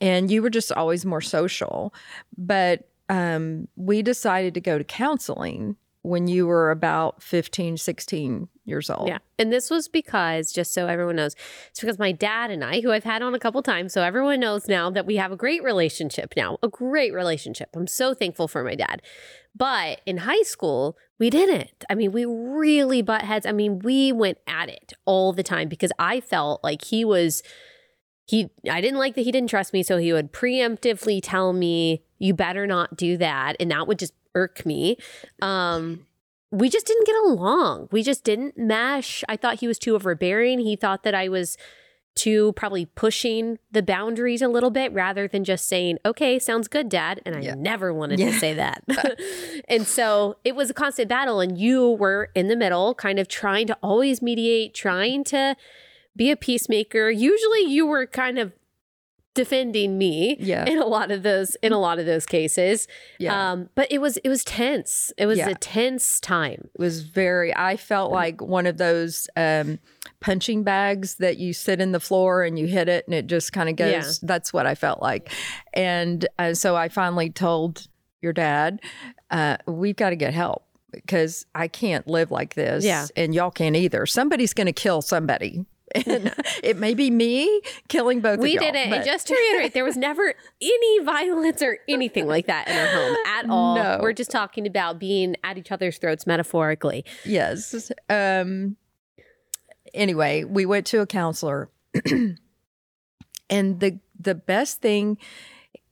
[0.00, 1.94] And you were just always more social.
[2.36, 8.90] But um, we decided to go to counseling when you were about 15, 16 years
[8.90, 9.08] old.
[9.08, 9.18] Yeah.
[9.38, 11.34] And this was because, just so everyone knows,
[11.70, 14.40] it's because my dad and I, who I've had on a couple times, so everyone
[14.40, 17.70] knows now that we have a great relationship now, a great relationship.
[17.74, 19.00] I'm so thankful for my dad.
[19.56, 21.84] But in high school, we didn't.
[21.88, 23.46] I mean, we really butt heads.
[23.46, 27.42] I mean, we went at it all the time because I felt like he was
[28.26, 32.02] he I didn't like that he didn't trust me, so he would preemptively tell me,
[32.24, 34.96] "You better not do that," and that would just irk me.
[35.42, 36.06] Um
[36.50, 37.88] we just didn't get along.
[37.90, 39.24] We just didn't mesh.
[39.28, 40.60] I thought he was too overbearing.
[40.60, 41.56] He thought that I was
[42.14, 46.88] too probably pushing the boundaries a little bit rather than just saying, okay, sounds good,
[46.88, 47.20] dad.
[47.26, 47.54] And I yeah.
[47.54, 48.30] never wanted yeah.
[48.30, 48.84] to say that.
[49.68, 51.40] and so it was a constant battle.
[51.40, 55.56] And you were in the middle, kind of trying to always mediate, trying to
[56.16, 57.10] be a peacemaker.
[57.10, 58.52] Usually you were kind of
[59.34, 60.64] defending me yeah.
[60.64, 62.86] in a lot of those in a lot of those cases.
[63.18, 63.52] Yeah.
[63.52, 65.12] Um, but it was it was tense.
[65.18, 65.50] It was yeah.
[65.50, 66.68] a tense time.
[66.74, 69.78] It was very I felt like one of those um,
[70.20, 73.52] punching bags that you sit in the floor and you hit it and it just
[73.52, 74.26] kind of goes yeah.
[74.26, 75.30] that's what I felt like.
[75.72, 77.88] And uh, so I finally told
[78.22, 78.80] your dad,
[79.30, 82.84] uh, we've got to get help because I can't live like this.
[82.84, 83.06] Yeah.
[83.16, 84.06] And y'all can't either.
[84.06, 88.44] Somebody's going to kill somebody and it may be me killing both of them.
[88.44, 88.90] we did it.
[88.90, 88.98] But...
[88.98, 92.86] And just to reiterate, there was never any violence or anything like that in our
[92.86, 93.76] home at all.
[93.76, 93.98] No.
[94.02, 97.04] We're just talking about being at each other's throats metaphorically.
[97.24, 97.90] Yes.
[98.08, 98.76] Um
[99.92, 101.70] anyway, we went to a counselor
[103.50, 105.18] and the the best thing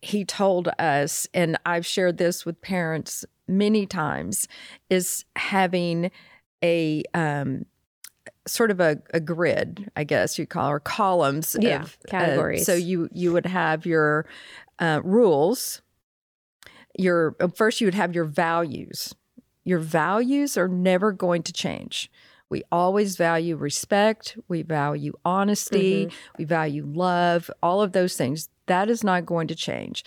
[0.00, 4.48] he told us and I've shared this with parents many times
[4.90, 6.10] is having
[6.62, 7.66] a um
[8.46, 11.56] sort of a, a grid, I guess you call, or columns.
[11.58, 12.68] Yeah, of, categories.
[12.68, 14.26] Uh, so you you would have your
[14.78, 15.82] uh, rules.
[16.98, 19.14] Your uh, first, you would have your values.
[19.64, 22.10] Your values are never going to change.
[22.50, 24.36] We always value respect.
[24.48, 26.06] We value honesty.
[26.06, 26.34] Mm-hmm.
[26.38, 27.50] We value love.
[27.62, 28.50] All of those things.
[28.66, 30.04] That is not going to change.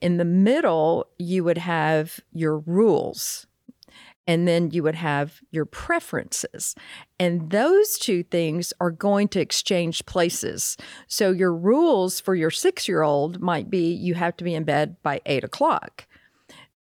[0.00, 3.46] In the middle, you would have your rules
[4.26, 6.74] and then you would have your preferences.
[7.18, 10.76] And those two things are going to exchange places.
[11.08, 14.64] So your rules for your six year old might be you have to be in
[14.64, 16.06] bed by eight o'clock.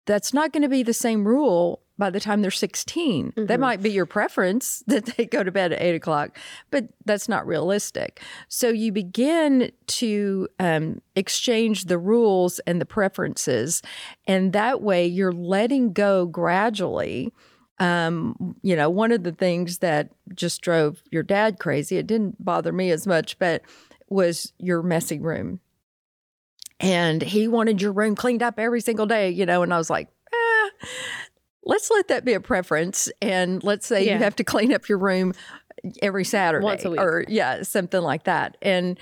[0.05, 3.31] That's not going to be the same rule by the time they're 16.
[3.31, 3.45] Mm-hmm.
[3.45, 6.37] That might be your preference that they go to bed at eight o'clock,
[6.71, 8.21] but that's not realistic.
[8.47, 13.81] So you begin to um, exchange the rules and the preferences.
[14.27, 17.31] And that way you're letting go gradually.
[17.77, 22.43] Um, you know, one of the things that just drove your dad crazy, it didn't
[22.43, 23.63] bother me as much, but
[24.07, 25.59] was your messy room.
[26.79, 29.89] And he wanted your room cleaned up every single day, you know, and I was
[29.89, 30.69] like, ah
[31.65, 33.09] let's let that be a preference.
[33.21, 34.13] And let's say yeah.
[34.13, 35.33] you have to clean up your room
[36.01, 36.99] every Saturday Once a week.
[36.99, 38.57] or yeah, something like that.
[38.61, 38.99] And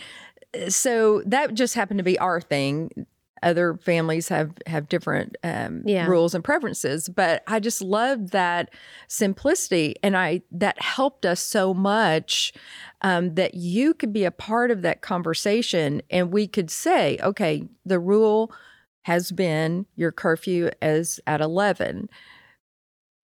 [0.59, 3.05] uh, so that just happened to be our thing.
[3.41, 6.07] Other families have have different um, yeah.
[6.07, 8.69] rules and preferences, but I just loved that
[9.09, 12.53] simplicity, and I that helped us so much
[13.01, 17.67] um, that you could be a part of that conversation, and we could say, okay,
[17.85, 18.49] the rule
[19.01, 22.07] has been your curfew is at eleven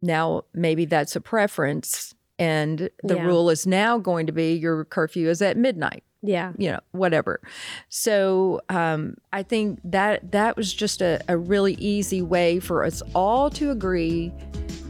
[0.02, 3.24] now maybe that's a preference and the yeah.
[3.24, 7.42] rule is now going to be your curfew is at midnight yeah you know whatever
[7.90, 13.02] so um, i think that that was just a, a really easy way for us
[13.14, 14.32] all to agree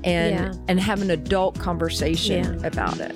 [0.03, 0.53] and yeah.
[0.67, 2.67] and have an adult conversation yeah.
[2.67, 3.15] about it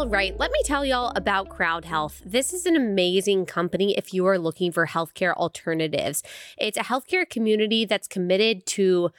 [0.00, 2.22] All right, let me tell y'all about Crowd Health.
[2.24, 6.22] This is an amazing company if you are looking for healthcare alternatives.
[6.56, 9.10] It's a healthcare community that's committed to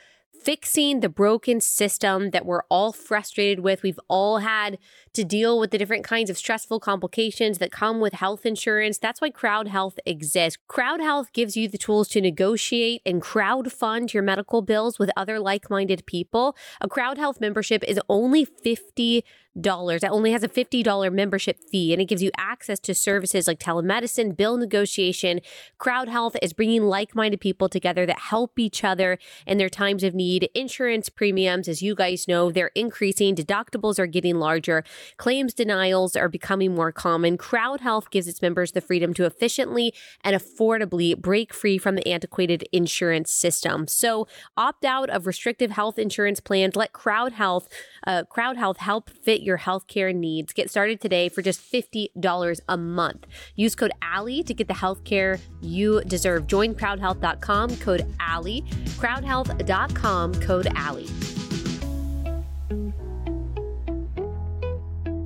[0.44, 3.84] fixing the broken system that we're all frustrated with.
[3.84, 4.80] We've all had
[5.14, 8.98] to deal with the different kinds of stressful complications that come with health insurance.
[8.98, 10.58] That's why Crowd Health exists.
[10.68, 15.12] Crowd Health gives you the tools to negotiate and crowd fund your medical bills with
[15.16, 16.56] other like minded people.
[16.80, 19.24] A Crowd Health membership is only 50
[19.60, 20.04] dollars.
[20.04, 23.60] It only has a $50 membership fee and it gives you access to services like
[23.60, 25.42] telemedicine, bill negotiation.
[25.78, 30.14] Crowd Health is bringing like-minded people together that help each other in their times of
[30.14, 30.50] need.
[30.56, 33.36] Insurance premiums, as you guys know, they're increasing.
[33.36, 34.84] Deductibles are getting larger.
[35.18, 37.38] Claims denials are becoming more common.
[37.38, 42.08] Crowd Health gives its members the freedom to efficiently and affordably break free from the
[42.08, 43.88] antiquated insurance system.
[43.88, 46.76] So opt out of restrictive health insurance plans.
[46.76, 47.68] Let Crowd Health,
[48.08, 50.54] uh, Crowd Health help fit your healthcare needs.
[50.54, 53.28] Get started today for just $50 a month.
[53.56, 56.48] Use code Allie to get the healthcare you deserve.
[56.48, 58.64] Join crowdhealth.com, code Allie.
[59.00, 61.10] Crowdhealth.com, code Allie.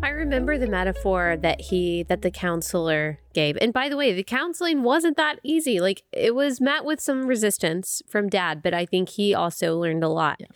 [0.06, 3.58] I remember the metaphor that he that the counselor gave.
[3.60, 5.80] And by the way, the counseling wasn't that easy.
[5.80, 10.04] Like it was met with some resistance from dad, but I think he also learned
[10.04, 10.38] a lot.
[10.40, 10.48] Yeah.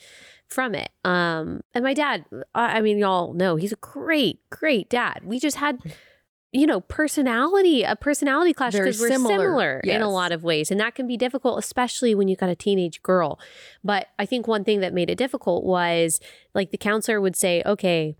[0.49, 0.89] From it.
[1.05, 2.25] Um, and my dad,
[2.55, 5.21] I I mean, y'all know he's a great, great dad.
[5.23, 5.79] We just had,
[6.51, 10.71] you know, personality, a personality clash because we're similar, similar, in a lot of ways.
[10.71, 13.39] And that can be difficult, especially when you've got a teenage girl.
[13.83, 16.19] But I think one thing that made it difficult was
[16.55, 18.15] like the counselor would say, okay,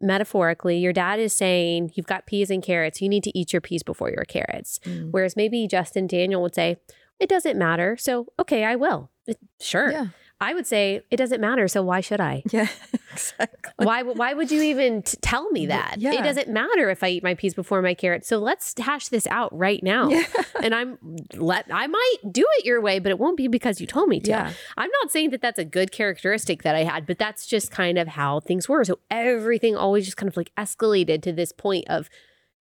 [0.00, 3.00] metaphorically, your dad is saying you've got peas and carrots.
[3.00, 4.80] You need to eat your peas before your carrots.
[4.84, 5.10] Mm.
[5.12, 6.78] Whereas maybe Justin Daniel would say,
[7.20, 7.96] it doesn't matter.
[7.96, 9.10] So, okay, I will.
[9.26, 9.90] It- sure.
[9.90, 10.06] Yeah.
[10.40, 11.66] I would say, it doesn't matter.
[11.66, 12.42] So, why should I?
[12.50, 12.68] Yeah.
[13.10, 13.84] Exactly.
[13.84, 15.96] Why, why would you even t- tell me that?
[15.98, 16.12] yeah.
[16.12, 18.28] It doesn't matter if I eat my peas before my carrots.
[18.28, 20.08] So let's hash this out right now.
[20.08, 20.24] Yeah.
[20.62, 20.98] And I'm
[21.34, 24.20] let I might do it your way, but it won't be because you told me
[24.20, 24.30] to.
[24.30, 24.52] Yeah.
[24.76, 27.96] I'm not saying that that's a good characteristic that I had, but that's just kind
[27.98, 28.84] of how things were.
[28.84, 32.08] So everything always just kind of like escalated to this point of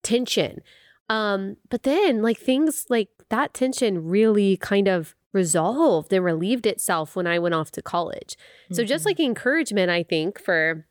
[0.04, 0.62] tension.
[1.10, 7.16] Um, but then like things like that tension really kind of resolved and relieved itself
[7.16, 8.36] when I went off to college.
[8.72, 9.08] So just Mhm.
[9.08, 10.88] like encouragement, I think for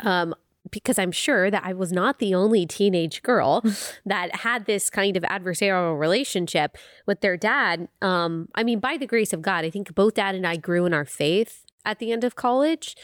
[0.00, 0.34] um
[0.70, 3.62] because I'm sure that I was not the only teenage girl
[4.04, 7.88] that had this kind of adversarial relationship with their dad.
[8.02, 10.84] Um, I mean, by the grace of God, I think both dad and I grew
[10.84, 12.96] in our faith at the end of college,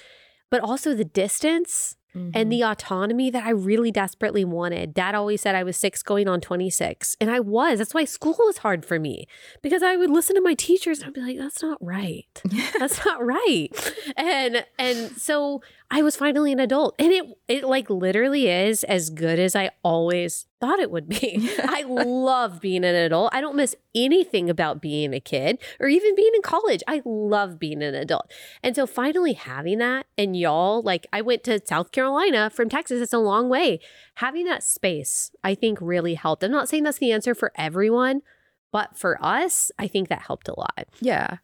[0.50, 2.30] but also the distance Mhm.
[2.34, 4.94] and the autonomy that I really desperately wanted.
[4.94, 7.78] Dad always said I was six going on 26, and I was.
[7.78, 9.26] That's why school was hard for me
[9.62, 12.26] because I would listen to my teachers and I'd be like, that's not right.
[12.78, 13.68] That's not right.
[14.16, 15.60] And and so
[15.90, 16.94] I was finally an adult.
[16.98, 21.50] And it it like literally is as good as I always thought it would be.
[21.62, 23.34] I love being an adult.
[23.34, 26.82] I don't miss anything about being a kid or even being in college.
[26.88, 28.32] I love being an adult.
[28.62, 33.00] And so finally having that and y'all, like I went to South Carolina from Texas.
[33.00, 33.78] It's a long way.
[34.16, 36.42] Having that space, I think really helped.
[36.42, 38.22] I'm not saying that's the answer for everyone,
[38.72, 40.88] but for us, I think that helped a lot.
[41.00, 41.36] Yeah.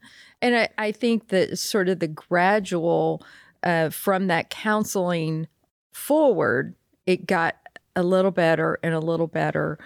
[0.42, 3.22] And I, I think that sort of the gradual
[3.62, 5.48] uh, from that counseling
[5.92, 6.74] forward,
[7.06, 7.56] it got
[7.96, 9.78] a little better and a little better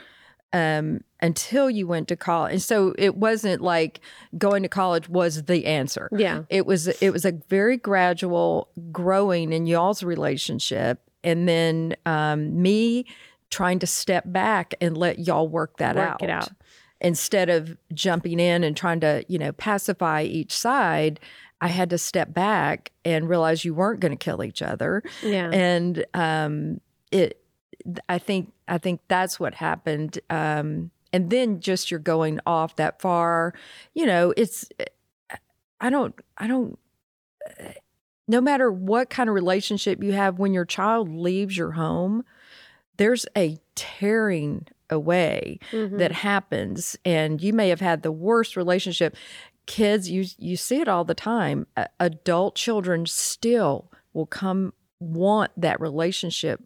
[0.53, 2.53] um, until you went to college.
[2.53, 4.01] And so it wasn't like
[4.39, 6.09] going to college was the answer.
[6.16, 6.43] Yeah.
[6.49, 13.07] It was it was a very gradual growing in y'all's relationship, and then um, me
[13.51, 16.49] trying to step back and let y'all work that Work out it out.
[17.01, 21.20] instead of jumping in and trying to, you know, pacify each side,
[21.65, 25.03] I had to step back and realize you weren't going to kill each other.
[25.23, 25.49] Yeah.
[25.51, 27.41] And um, it,
[28.09, 30.19] I think, I think that's what happened.
[30.29, 33.55] Um, and then just you're going off that far,
[33.95, 34.69] you know, it's,
[35.81, 36.79] I don't, I don't,
[38.29, 42.25] no matter what kind of relationship you have, when your child leaves your home,
[42.99, 45.97] there's a tearing away Mhm.
[45.99, 49.17] that happens and you may have had the worst relationship
[49.67, 51.67] kids you you see it all the time
[52.01, 56.61] adult children still will come want that relationship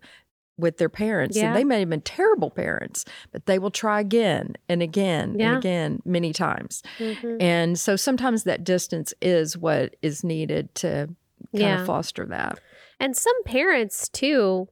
[0.57, 1.47] with their parents Yeah.
[1.49, 5.51] and they may have been terrible parents but they will try again and again Yeah.
[5.51, 7.41] and again many times Mhm.
[7.41, 11.17] and so sometimes that distance is what is needed to kind
[11.53, 11.81] Yeah.
[11.81, 12.59] of foster that
[13.01, 14.69] And some parents too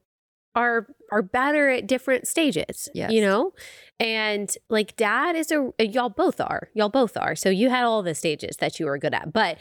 [0.57, 2.89] are are better at different stages.
[2.95, 3.11] Yes.
[3.11, 3.53] You know?
[3.99, 6.69] And like dad is a y'all both are.
[6.75, 7.35] Y'all both are.
[7.35, 9.33] So you had all the stages that you were good at.
[9.33, 9.59] But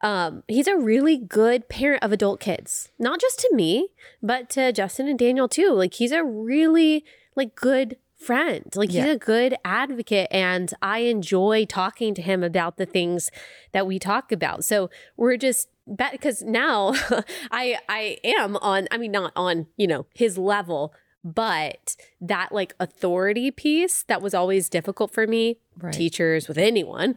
[0.00, 2.90] um he's a really good parent of adult kids.
[2.98, 3.88] Not just to me,
[4.22, 5.72] but to Justin and Daniel too.
[5.72, 7.04] Like he's a really
[7.36, 8.64] like good friend.
[8.74, 13.30] Like he's a good advocate and I enjoy talking to him about the things
[13.72, 14.64] that we talk about.
[14.64, 16.92] So we're just because now
[17.50, 20.94] I I am on I mean not on, you know, his level,
[21.24, 27.16] but that like authority piece that was always difficult for me, right teachers with anyone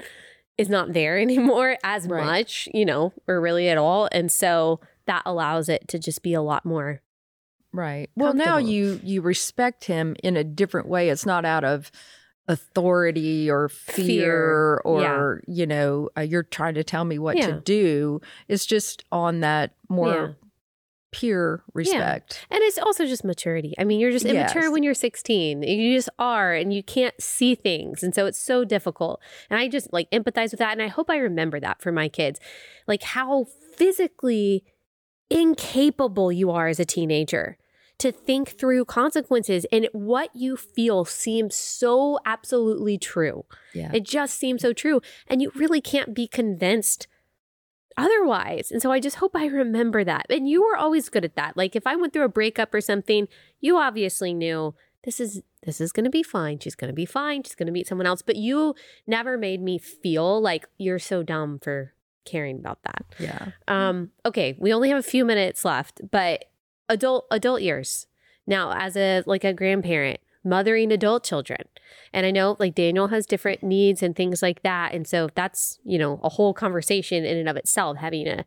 [0.57, 2.25] is not there anymore as Right.
[2.25, 4.07] much, you know, or really at all.
[4.11, 7.01] And so that allows it to just be a lot more
[7.75, 8.09] Right.
[8.15, 11.09] Well, now you you respect him in a different way.
[11.09, 11.91] It's not out of
[12.47, 17.47] authority or fear, Fear, or you know uh, you're trying to tell me what Yeah.
[17.47, 18.21] to do.
[18.47, 20.47] It's just on that more Yeah.
[21.11, 22.45] pure respect.
[22.51, 23.73] And it's also just maturity.
[23.79, 24.71] I mean, you're just immature Yes.
[24.71, 25.63] when you're 16.
[25.63, 28.03] You just are, and you can't see things.
[28.03, 29.21] And so it's so difficult.
[29.49, 30.73] And I just like empathize with that.
[30.73, 32.39] And I hope I remember that for my kids.
[32.87, 33.45] Like how
[33.75, 34.65] physically
[35.29, 37.57] incapable you are as a teenager
[37.97, 43.45] to think through consequences and what you feel seems so absolutely true.
[43.73, 43.91] Yeah.
[43.93, 45.01] It just seems so true.
[45.27, 47.07] And you really can't be convinced
[47.97, 48.71] otherwise.
[48.71, 50.25] And so I just hope I remember that.
[50.29, 51.55] And you were always good at that.
[51.55, 53.27] Like if I went through a breakup or something,
[53.61, 56.59] you obviously knew this is this is going to be fine.
[56.59, 57.43] She's going to be fine.
[57.43, 58.75] She's going to meet someone else, but you
[59.07, 61.93] never made me feel like you're so dumb for
[62.25, 63.05] caring about that.
[63.19, 63.49] Yeah.
[63.67, 66.45] Um okay, we only have a few minutes left, but
[66.89, 68.07] adult adult years.
[68.47, 71.67] Now, as a like a grandparent, mothering adult children.
[72.13, 74.93] And I know like Daniel has different needs and things like that.
[74.93, 78.45] And so that's, you know, a whole conversation in and of itself, having a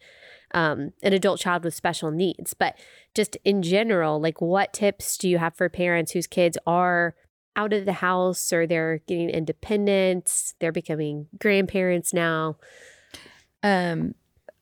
[0.55, 2.55] um, an adult child with special needs.
[2.55, 2.79] But
[3.15, 7.15] just in general, like what tips do you have for parents whose kids are
[7.55, 12.57] out of the house or they're getting independence, they're becoming grandparents now?
[13.63, 14.15] Um,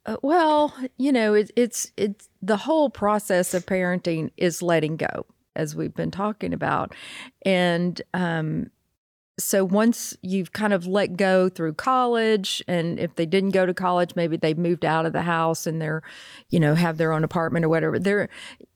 [0.06, 5.26] uh, well, you know, it, it's it's the whole process of parenting is letting go,
[5.56, 6.94] as we've been talking about,
[7.42, 8.70] and um,
[9.38, 13.74] so once you've kind of let go through college, and if they didn't go to
[13.74, 16.02] college, maybe they moved out of the house and they're,
[16.48, 17.98] you know, have their own apartment or whatever.
[17.98, 18.28] They're,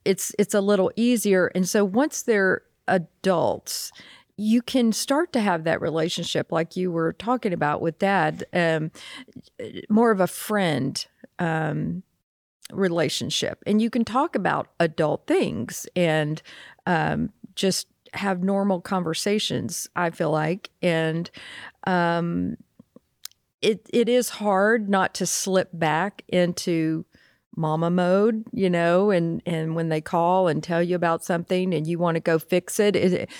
[0.04, 3.92] it's it's a little easier, and so once they're adults
[4.36, 8.90] you can start to have that relationship like you were talking about with dad um,
[9.90, 11.06] more of a friend
[11.40, 12.02] um,
[12.72, 13.62] relationship.
[13.66, 16.40] And you can talk about adult things and
[16.86, 20.70] um, just have normal conversations i feel like.
[20.82, 21.30] And
[21.86, 22.56] um,
[23.62, 27.04] it it is hard not to slip back into
[27.56, 31.86] mama mode, you know, and and when they call and tell you about something and
[31.86, 33.30] you want to go fix it, it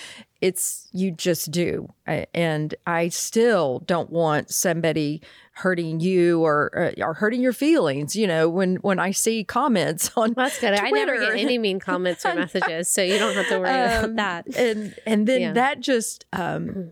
[0.41, 1.87] it's you just do.
[2.05, 5.21] And I still don't want somebody
[5.53, 10.11] hurting you or uh, or hurting your feelings, you know, when when I see comments
[10.17, 10.77] on well, That's good.
[10.77, 10.85] Twitter.
[10.85, 14.03] I never get any mean comments or messages, so you don't have to worry um,
[14.03, 14.55] about that.
[14.57, 15.53] And and then yeah.
[15.53, 16.91] that just um,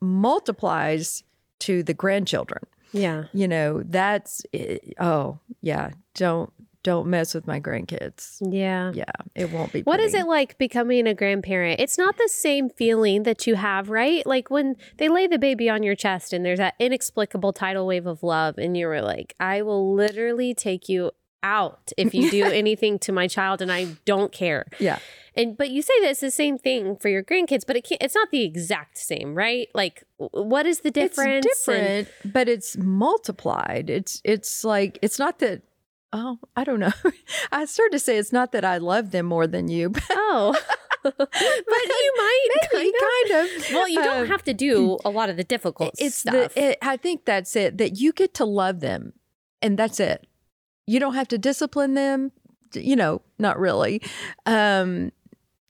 [0.00, 1.22] multiplies
[1.60, 2.64] to the grandchildren.
[2.92, 3.24] Yeah.
[3.32, 6.52] You know, that's eh, oh, yeah, don't
[6.88, 8.38] don't mess with my grandkids.
[8.40, 8.92] Yeah.
[8.94, 9.04] Yeah.
[9.34, 9.82] It won't be.
[9.82, 10.06] What pretty.
[10.06, 11.80] is it like becoming a grandparent?
[11.80, 14.26] It's not the same feeling that you have, right?
[14.26, 18.06] Like when they lay the baby on your chest and there's that inexplicable tidal wave
[18.06, 21.10] of love, and you were like, I will literally take you
[21.42, 24.64] out if you do anything to my child and I don't care.
[24.78, 24.98] Yeah.
[25.34, 28.02] And but you say that it's the same thing for your grandkids, but it can't,
[28.02, 29.68] it's not the exact same, right?
[29.74, 31.44] Like what is the difference?
[31.44, 33.90] It's different, and, but it's multiplied.
[33.90, 35.60] It's it's like it's not that
[36.12, 36.92] Oh, I don't know.
[37.52, 39.90] I started to say it's not that I love them more than you.
[39.98, 40.58] But oh.
[41.02, 43.48] but you might maybe, kind, of.
[43.48, 43.72] kind of.
[43.72, 46.54] Well, you don't um, have to do a lot of the difficult it's stuff.
[46.54, 47.78] The, it, I think that's it.
[47.78, 49.12] That you get to love them,
[49.62, 50.26] and that's it.
[50.86, 52.32] You don't have to discipline them.
[52.74, 54.02] You know, not really.
[54.44, 55.12] Um,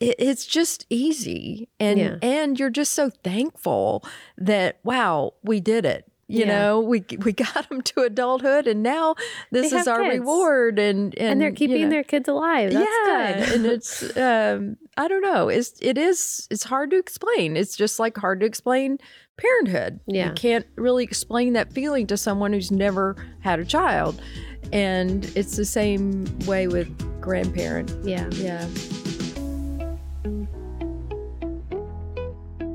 [0.01, 2.16] it, it's just easy, and yeah.
[2.22, 4.03] and you're just so thankful
[4.39, 6.47] that wow, we did it you yeah.
[6.47, 9.14] know we we got them to adulthood and now
[9.51, 10.20] this is our kids.
[10.20, 12.72] reward and, and and they're keeping you know, their kids alive.
[12.72, 13.55] That's yeah good.
[13.55, 15.49] and it's um i don't know.
[15.49, 17.57] It's it is it's hard to explain.
[17.57, 18.99] It's just like hard to explain
[19.39, 20.01] parenthood.
[20.07, 20.29] Yeah.
[20.29, 24.20] you can't really explain that feeling to someone who's never had a child
[24.72, 27.95] and it's the same way with grandparent.
[28.05, 28.29] Yeah.
[28.33, 28.68] Yeah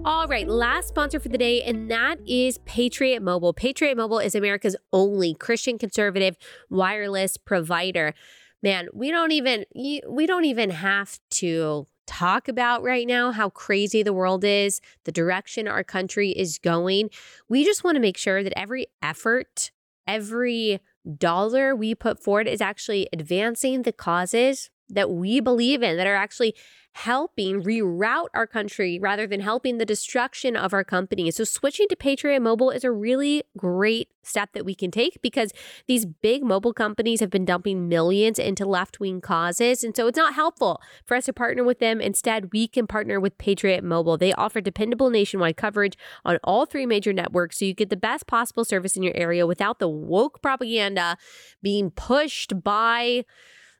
[0.05, 3.53] All right, last sponsor for the day, and that is Patriot Mobile.
[3.53, 6.35] Patriot Mobile is America's only Christian conservative
[6.69, 8.13] wireless provider.
[8.61, 14.03] Man, we don't even we don't even have to talk about right now how crazy
[14.03, 17.09] the world is, the direction our country is going.
[17.47, 19.71] We just want to make sure that every effort,
[20.05, 20.81] every
[21.17, 26.15] dollar we put forward is actually advancing the causes that we believe in that are
[26.15, 26.55] actually
[26.93, 31.31] helping reroute our country rather than helping the destruction of our company.
[31.31, 35.51] So, switching to Patriot Mobile is a really great step that we can take because
[35.87, 39.83] these big mobile companies have been dumping millions into left wing causes.
[39.83, 41.99] And so, it's not helpful for us to partner with them.
[41.99, 44.17] Instead, we can partner with Patriot Mobile.
[44.17, 48.27] They offer dependable nationwide coverage on all three major networks so you get the best
[48.27, 51.17] possible service in your area without the woke propaganda
[51.61, 53.25] being pushed by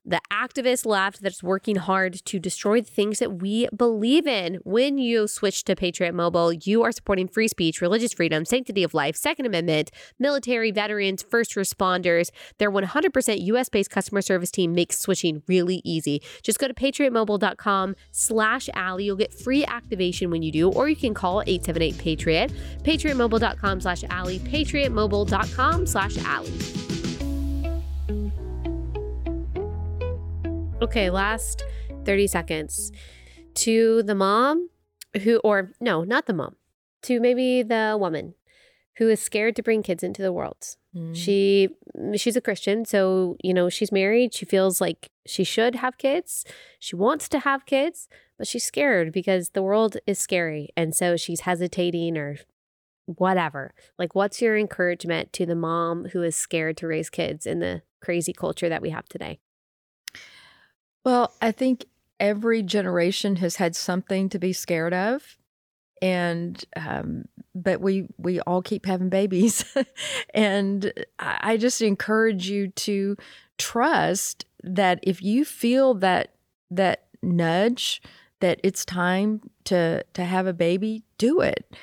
[0.06, 4.56] the activist left that's working hard to destroy the things that we believe in.
[4.64, 8.94] When you switch to Patriot Mobile, you are supporting free speech, religious freedom, sanctity of
[8.94, 12.32] life, Second Amendment, military, veterans, first responders.
[12.58, 16.22] Their 100% US based customer service team makes switching really easy.
[16.42, 19.06] Just go to patriotmobile.com slash Allie.
[19.06, 22.52] You'll get free activation when you do, or you can call 878 Patriot.
[22.84, 24.40] Patriotmobile.com slash Allie.
[24.40, 27.03] Patriotmobile.com slash Allie.
[30.84, 31.64] Okay, last
[32.04, 32.92] 30 seconds.
[33.54, 34.70] To the mom
[35.24, 36.58] who, or no, not the mom,
[37.04, 38.36] to maybe the woman
[38.98, 40.76] who is scared to bring kids into the world.
[40.94, 41.16] Mm.
[41.16, 41.70] She
[42.18, 44.34] she's a Christian, so you know, she's married.
[44.34, 46.44] She feels like she should have kids.
[46.80, 50.68] She wants to have kids, but she's scared because the world is scary.
[50.76, 52.40] And so she's hesitating or
[53.06, 53.74] whatever.
[53.98, 57.84] Like what's your encouragement to the mom who is scared to raise kids in the
[58.02, 59.40] crazy culture that we have today?
[61.04, 61.86] Well, I think
[62.20, 65.38] every generation has had something to be scared of
[66.02, 67.26] and um,
[67.56, 69.66] but we we all keep having babies.
[70.34, 73.16] And i just encourage you to
[73.58, 76.34] trust that if you feel that
[76.72, 78.02] that nudge
[78.42, 81.76] that it's time to to have a baby do it.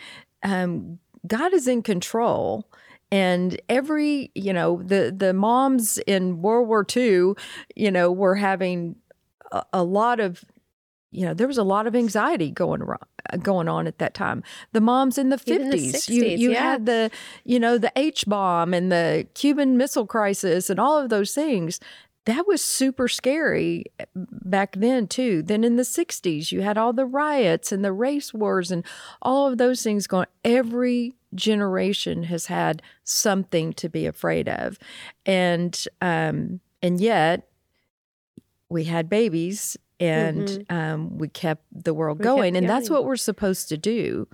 [0.42, 2.66] Um, god is in control
[3.12, 7.32] and every you know the the moms in world war ii
[7.76, 8.96] you know were having
[9.50, 10.44] a, a lot of
[11.10, 12.82] you know there was a lot of anxiety going
[13.42, 14.42] going on at that time.
[14.72, 16.62] The moms in the fifties, you you yeah.
[16.62, 17.10] had the
[17.44, 21.80] you know the H bomb and the Cuban Missile Crisis and all of those things.
[22.26, 25.42] That was super scary eh, back then too.
[25.42, 28.84] Then in the '60s, you had all the riots and the race wars and
[29.22, 30.26] all of those things going.
[30.44, 34.78] Every generation has had something to be afraid of,
[35.26, 37.49] and um, and yet
[38.70, 40.72] we had babies and Mhm.
[40.72, 44.28] um, we kept the world We going, and that's what we're supposed to do.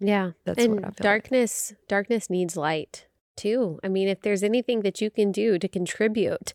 [0.00, 0.32] Yeah.
[0.44, 0.88] That's and what I feel.
[0.90, 0.96] like.
[0.98, 3.06] darkness darkness needs light
[3.36, 3.78] too.
[3.84, 6.52] I mean, if there's anything that you can do to contribute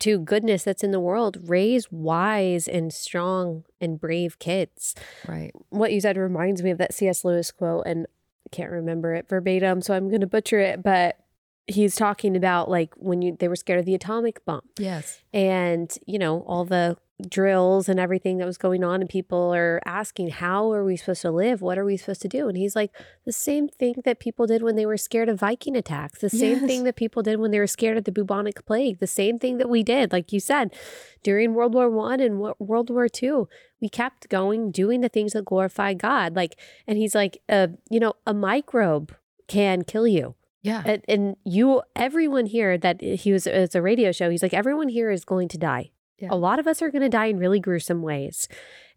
[0.00, 4.94] to goodness that's in the world, raise wise and strong and brave kids.
[5.28, 5.52] right?
[5.68, 7.24] What you said reminds me of that C.S.
[7.24, 8.06] Lewis quote, and
[8.46, 10.82] I can't remember it verbatim, so I'm going to butcher it.
[10.82, 11.18] But
[11.66, 15.22] he's talking about like when you they were scared of the atomic bomb, Yes.
[15.32, 16.96] and you know all the
[17.28, 21.22] drills and everything that was going on and people are asking how are we supposed
[21.22, 21.62] to live?
[21.62, 22.48] What are we supposed to do?
[22.48, 22.90] And he's like
[23.24, 26.18] the same thing that people did when they were scared of viking attacks.
[26.18, 26.66] The same Yes.
[26.66, 28.98] thing that people did when they were scared of the bubonic plague.
[28.98, 30.74] The same thing that we did like you said
[31.22, 33.46] during world war one and Wo- world war two.
[33.80, 36.34] We kept going doing the things that glorify god.
[36.34, 36.58] Like
[36.88, 39.14] and he's like uh, you know a microbe
[39.46, 40.82] can kill you Yeah.
[40.84, 44.88] and, and you everyone here that he was it's a radio show he's like everyone
[44.88, 46.28] here is going to die Yeah.
[46.30, 48.48] a lot of us are going to die in really gruesome ways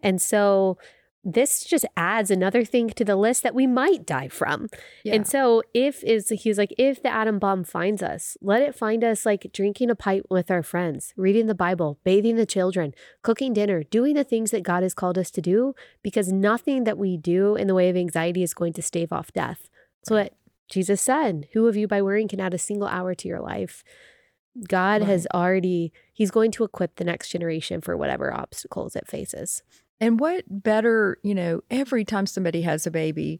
[0.01, 0.77] and so
[1.27, 4.69] this just adds another thing to the list that we might die from
[5.03, 5.15] yeah.
[5.15, 8.75] and so if is he was like if the atom bomb finds us let it
[8.75, 12.93] find us like drinking a pipe with our friends reading the bible bathing the children
[13.23, 16.99] cooking dinner doing the things that god has called us to do because nothing that
[16.99, 19.67] we do in the way of anxiety is going to stave off death
[20.07, 20.31] So what
[20.69, 23.83] jesus said who of you by worrying can add a single hour to your life
[24.67, 29.63] god has already he's going to equip the next generation for whatever obstacles it faces
[29.99, 33.39] And what better, you know, every time somebody has a baby,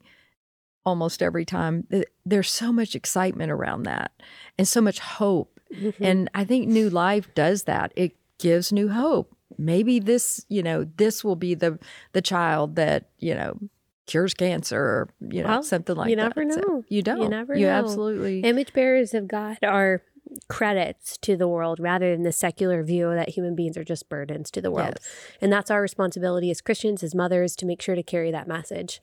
[0.84, 1.86] almost every time,
[2.24, 4.12] there's so much excitement around that
[4.56, 5.60] and so much hope.
[5.74, 6.02] Mm-hmm.
[6.02, 7.92] And I think New Life does that.
[7.94, 9.36] It gives new hope.
[9.58, 11.78] Maybe this, you know, this will be the
[12.12, 13.58] the child that, you know,
[14.06, 16.36] cures cancer or, you know, Well, something like you that.
[16.36, 16.84] never So know.
[16.88, 17.22] you don't.
[17.22, 17.72] You never You know.
[17.72, 20.02] absolutely Image bearers of God are
[20.48, 24.50] credits to the world rather than the secular view that human beings are just burdens
[24.50, 24.94] to the world.
[25.00, 25.08] Yes.
[25.40, 29.00] And that's our responsibility as Christians, as mothers, to make sure to carry that message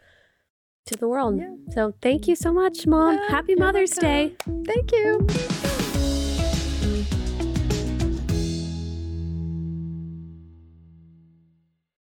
[0.86, 1.38] to the world.
[1.38, 1.54] Yeah.
[1.74, 3.16] So thank you so much, Mom.
[3.16, 3.92] Yeah, Happy Mother's.
[3.92, 4.36] Day.
[4.66, 5.93] Thank you.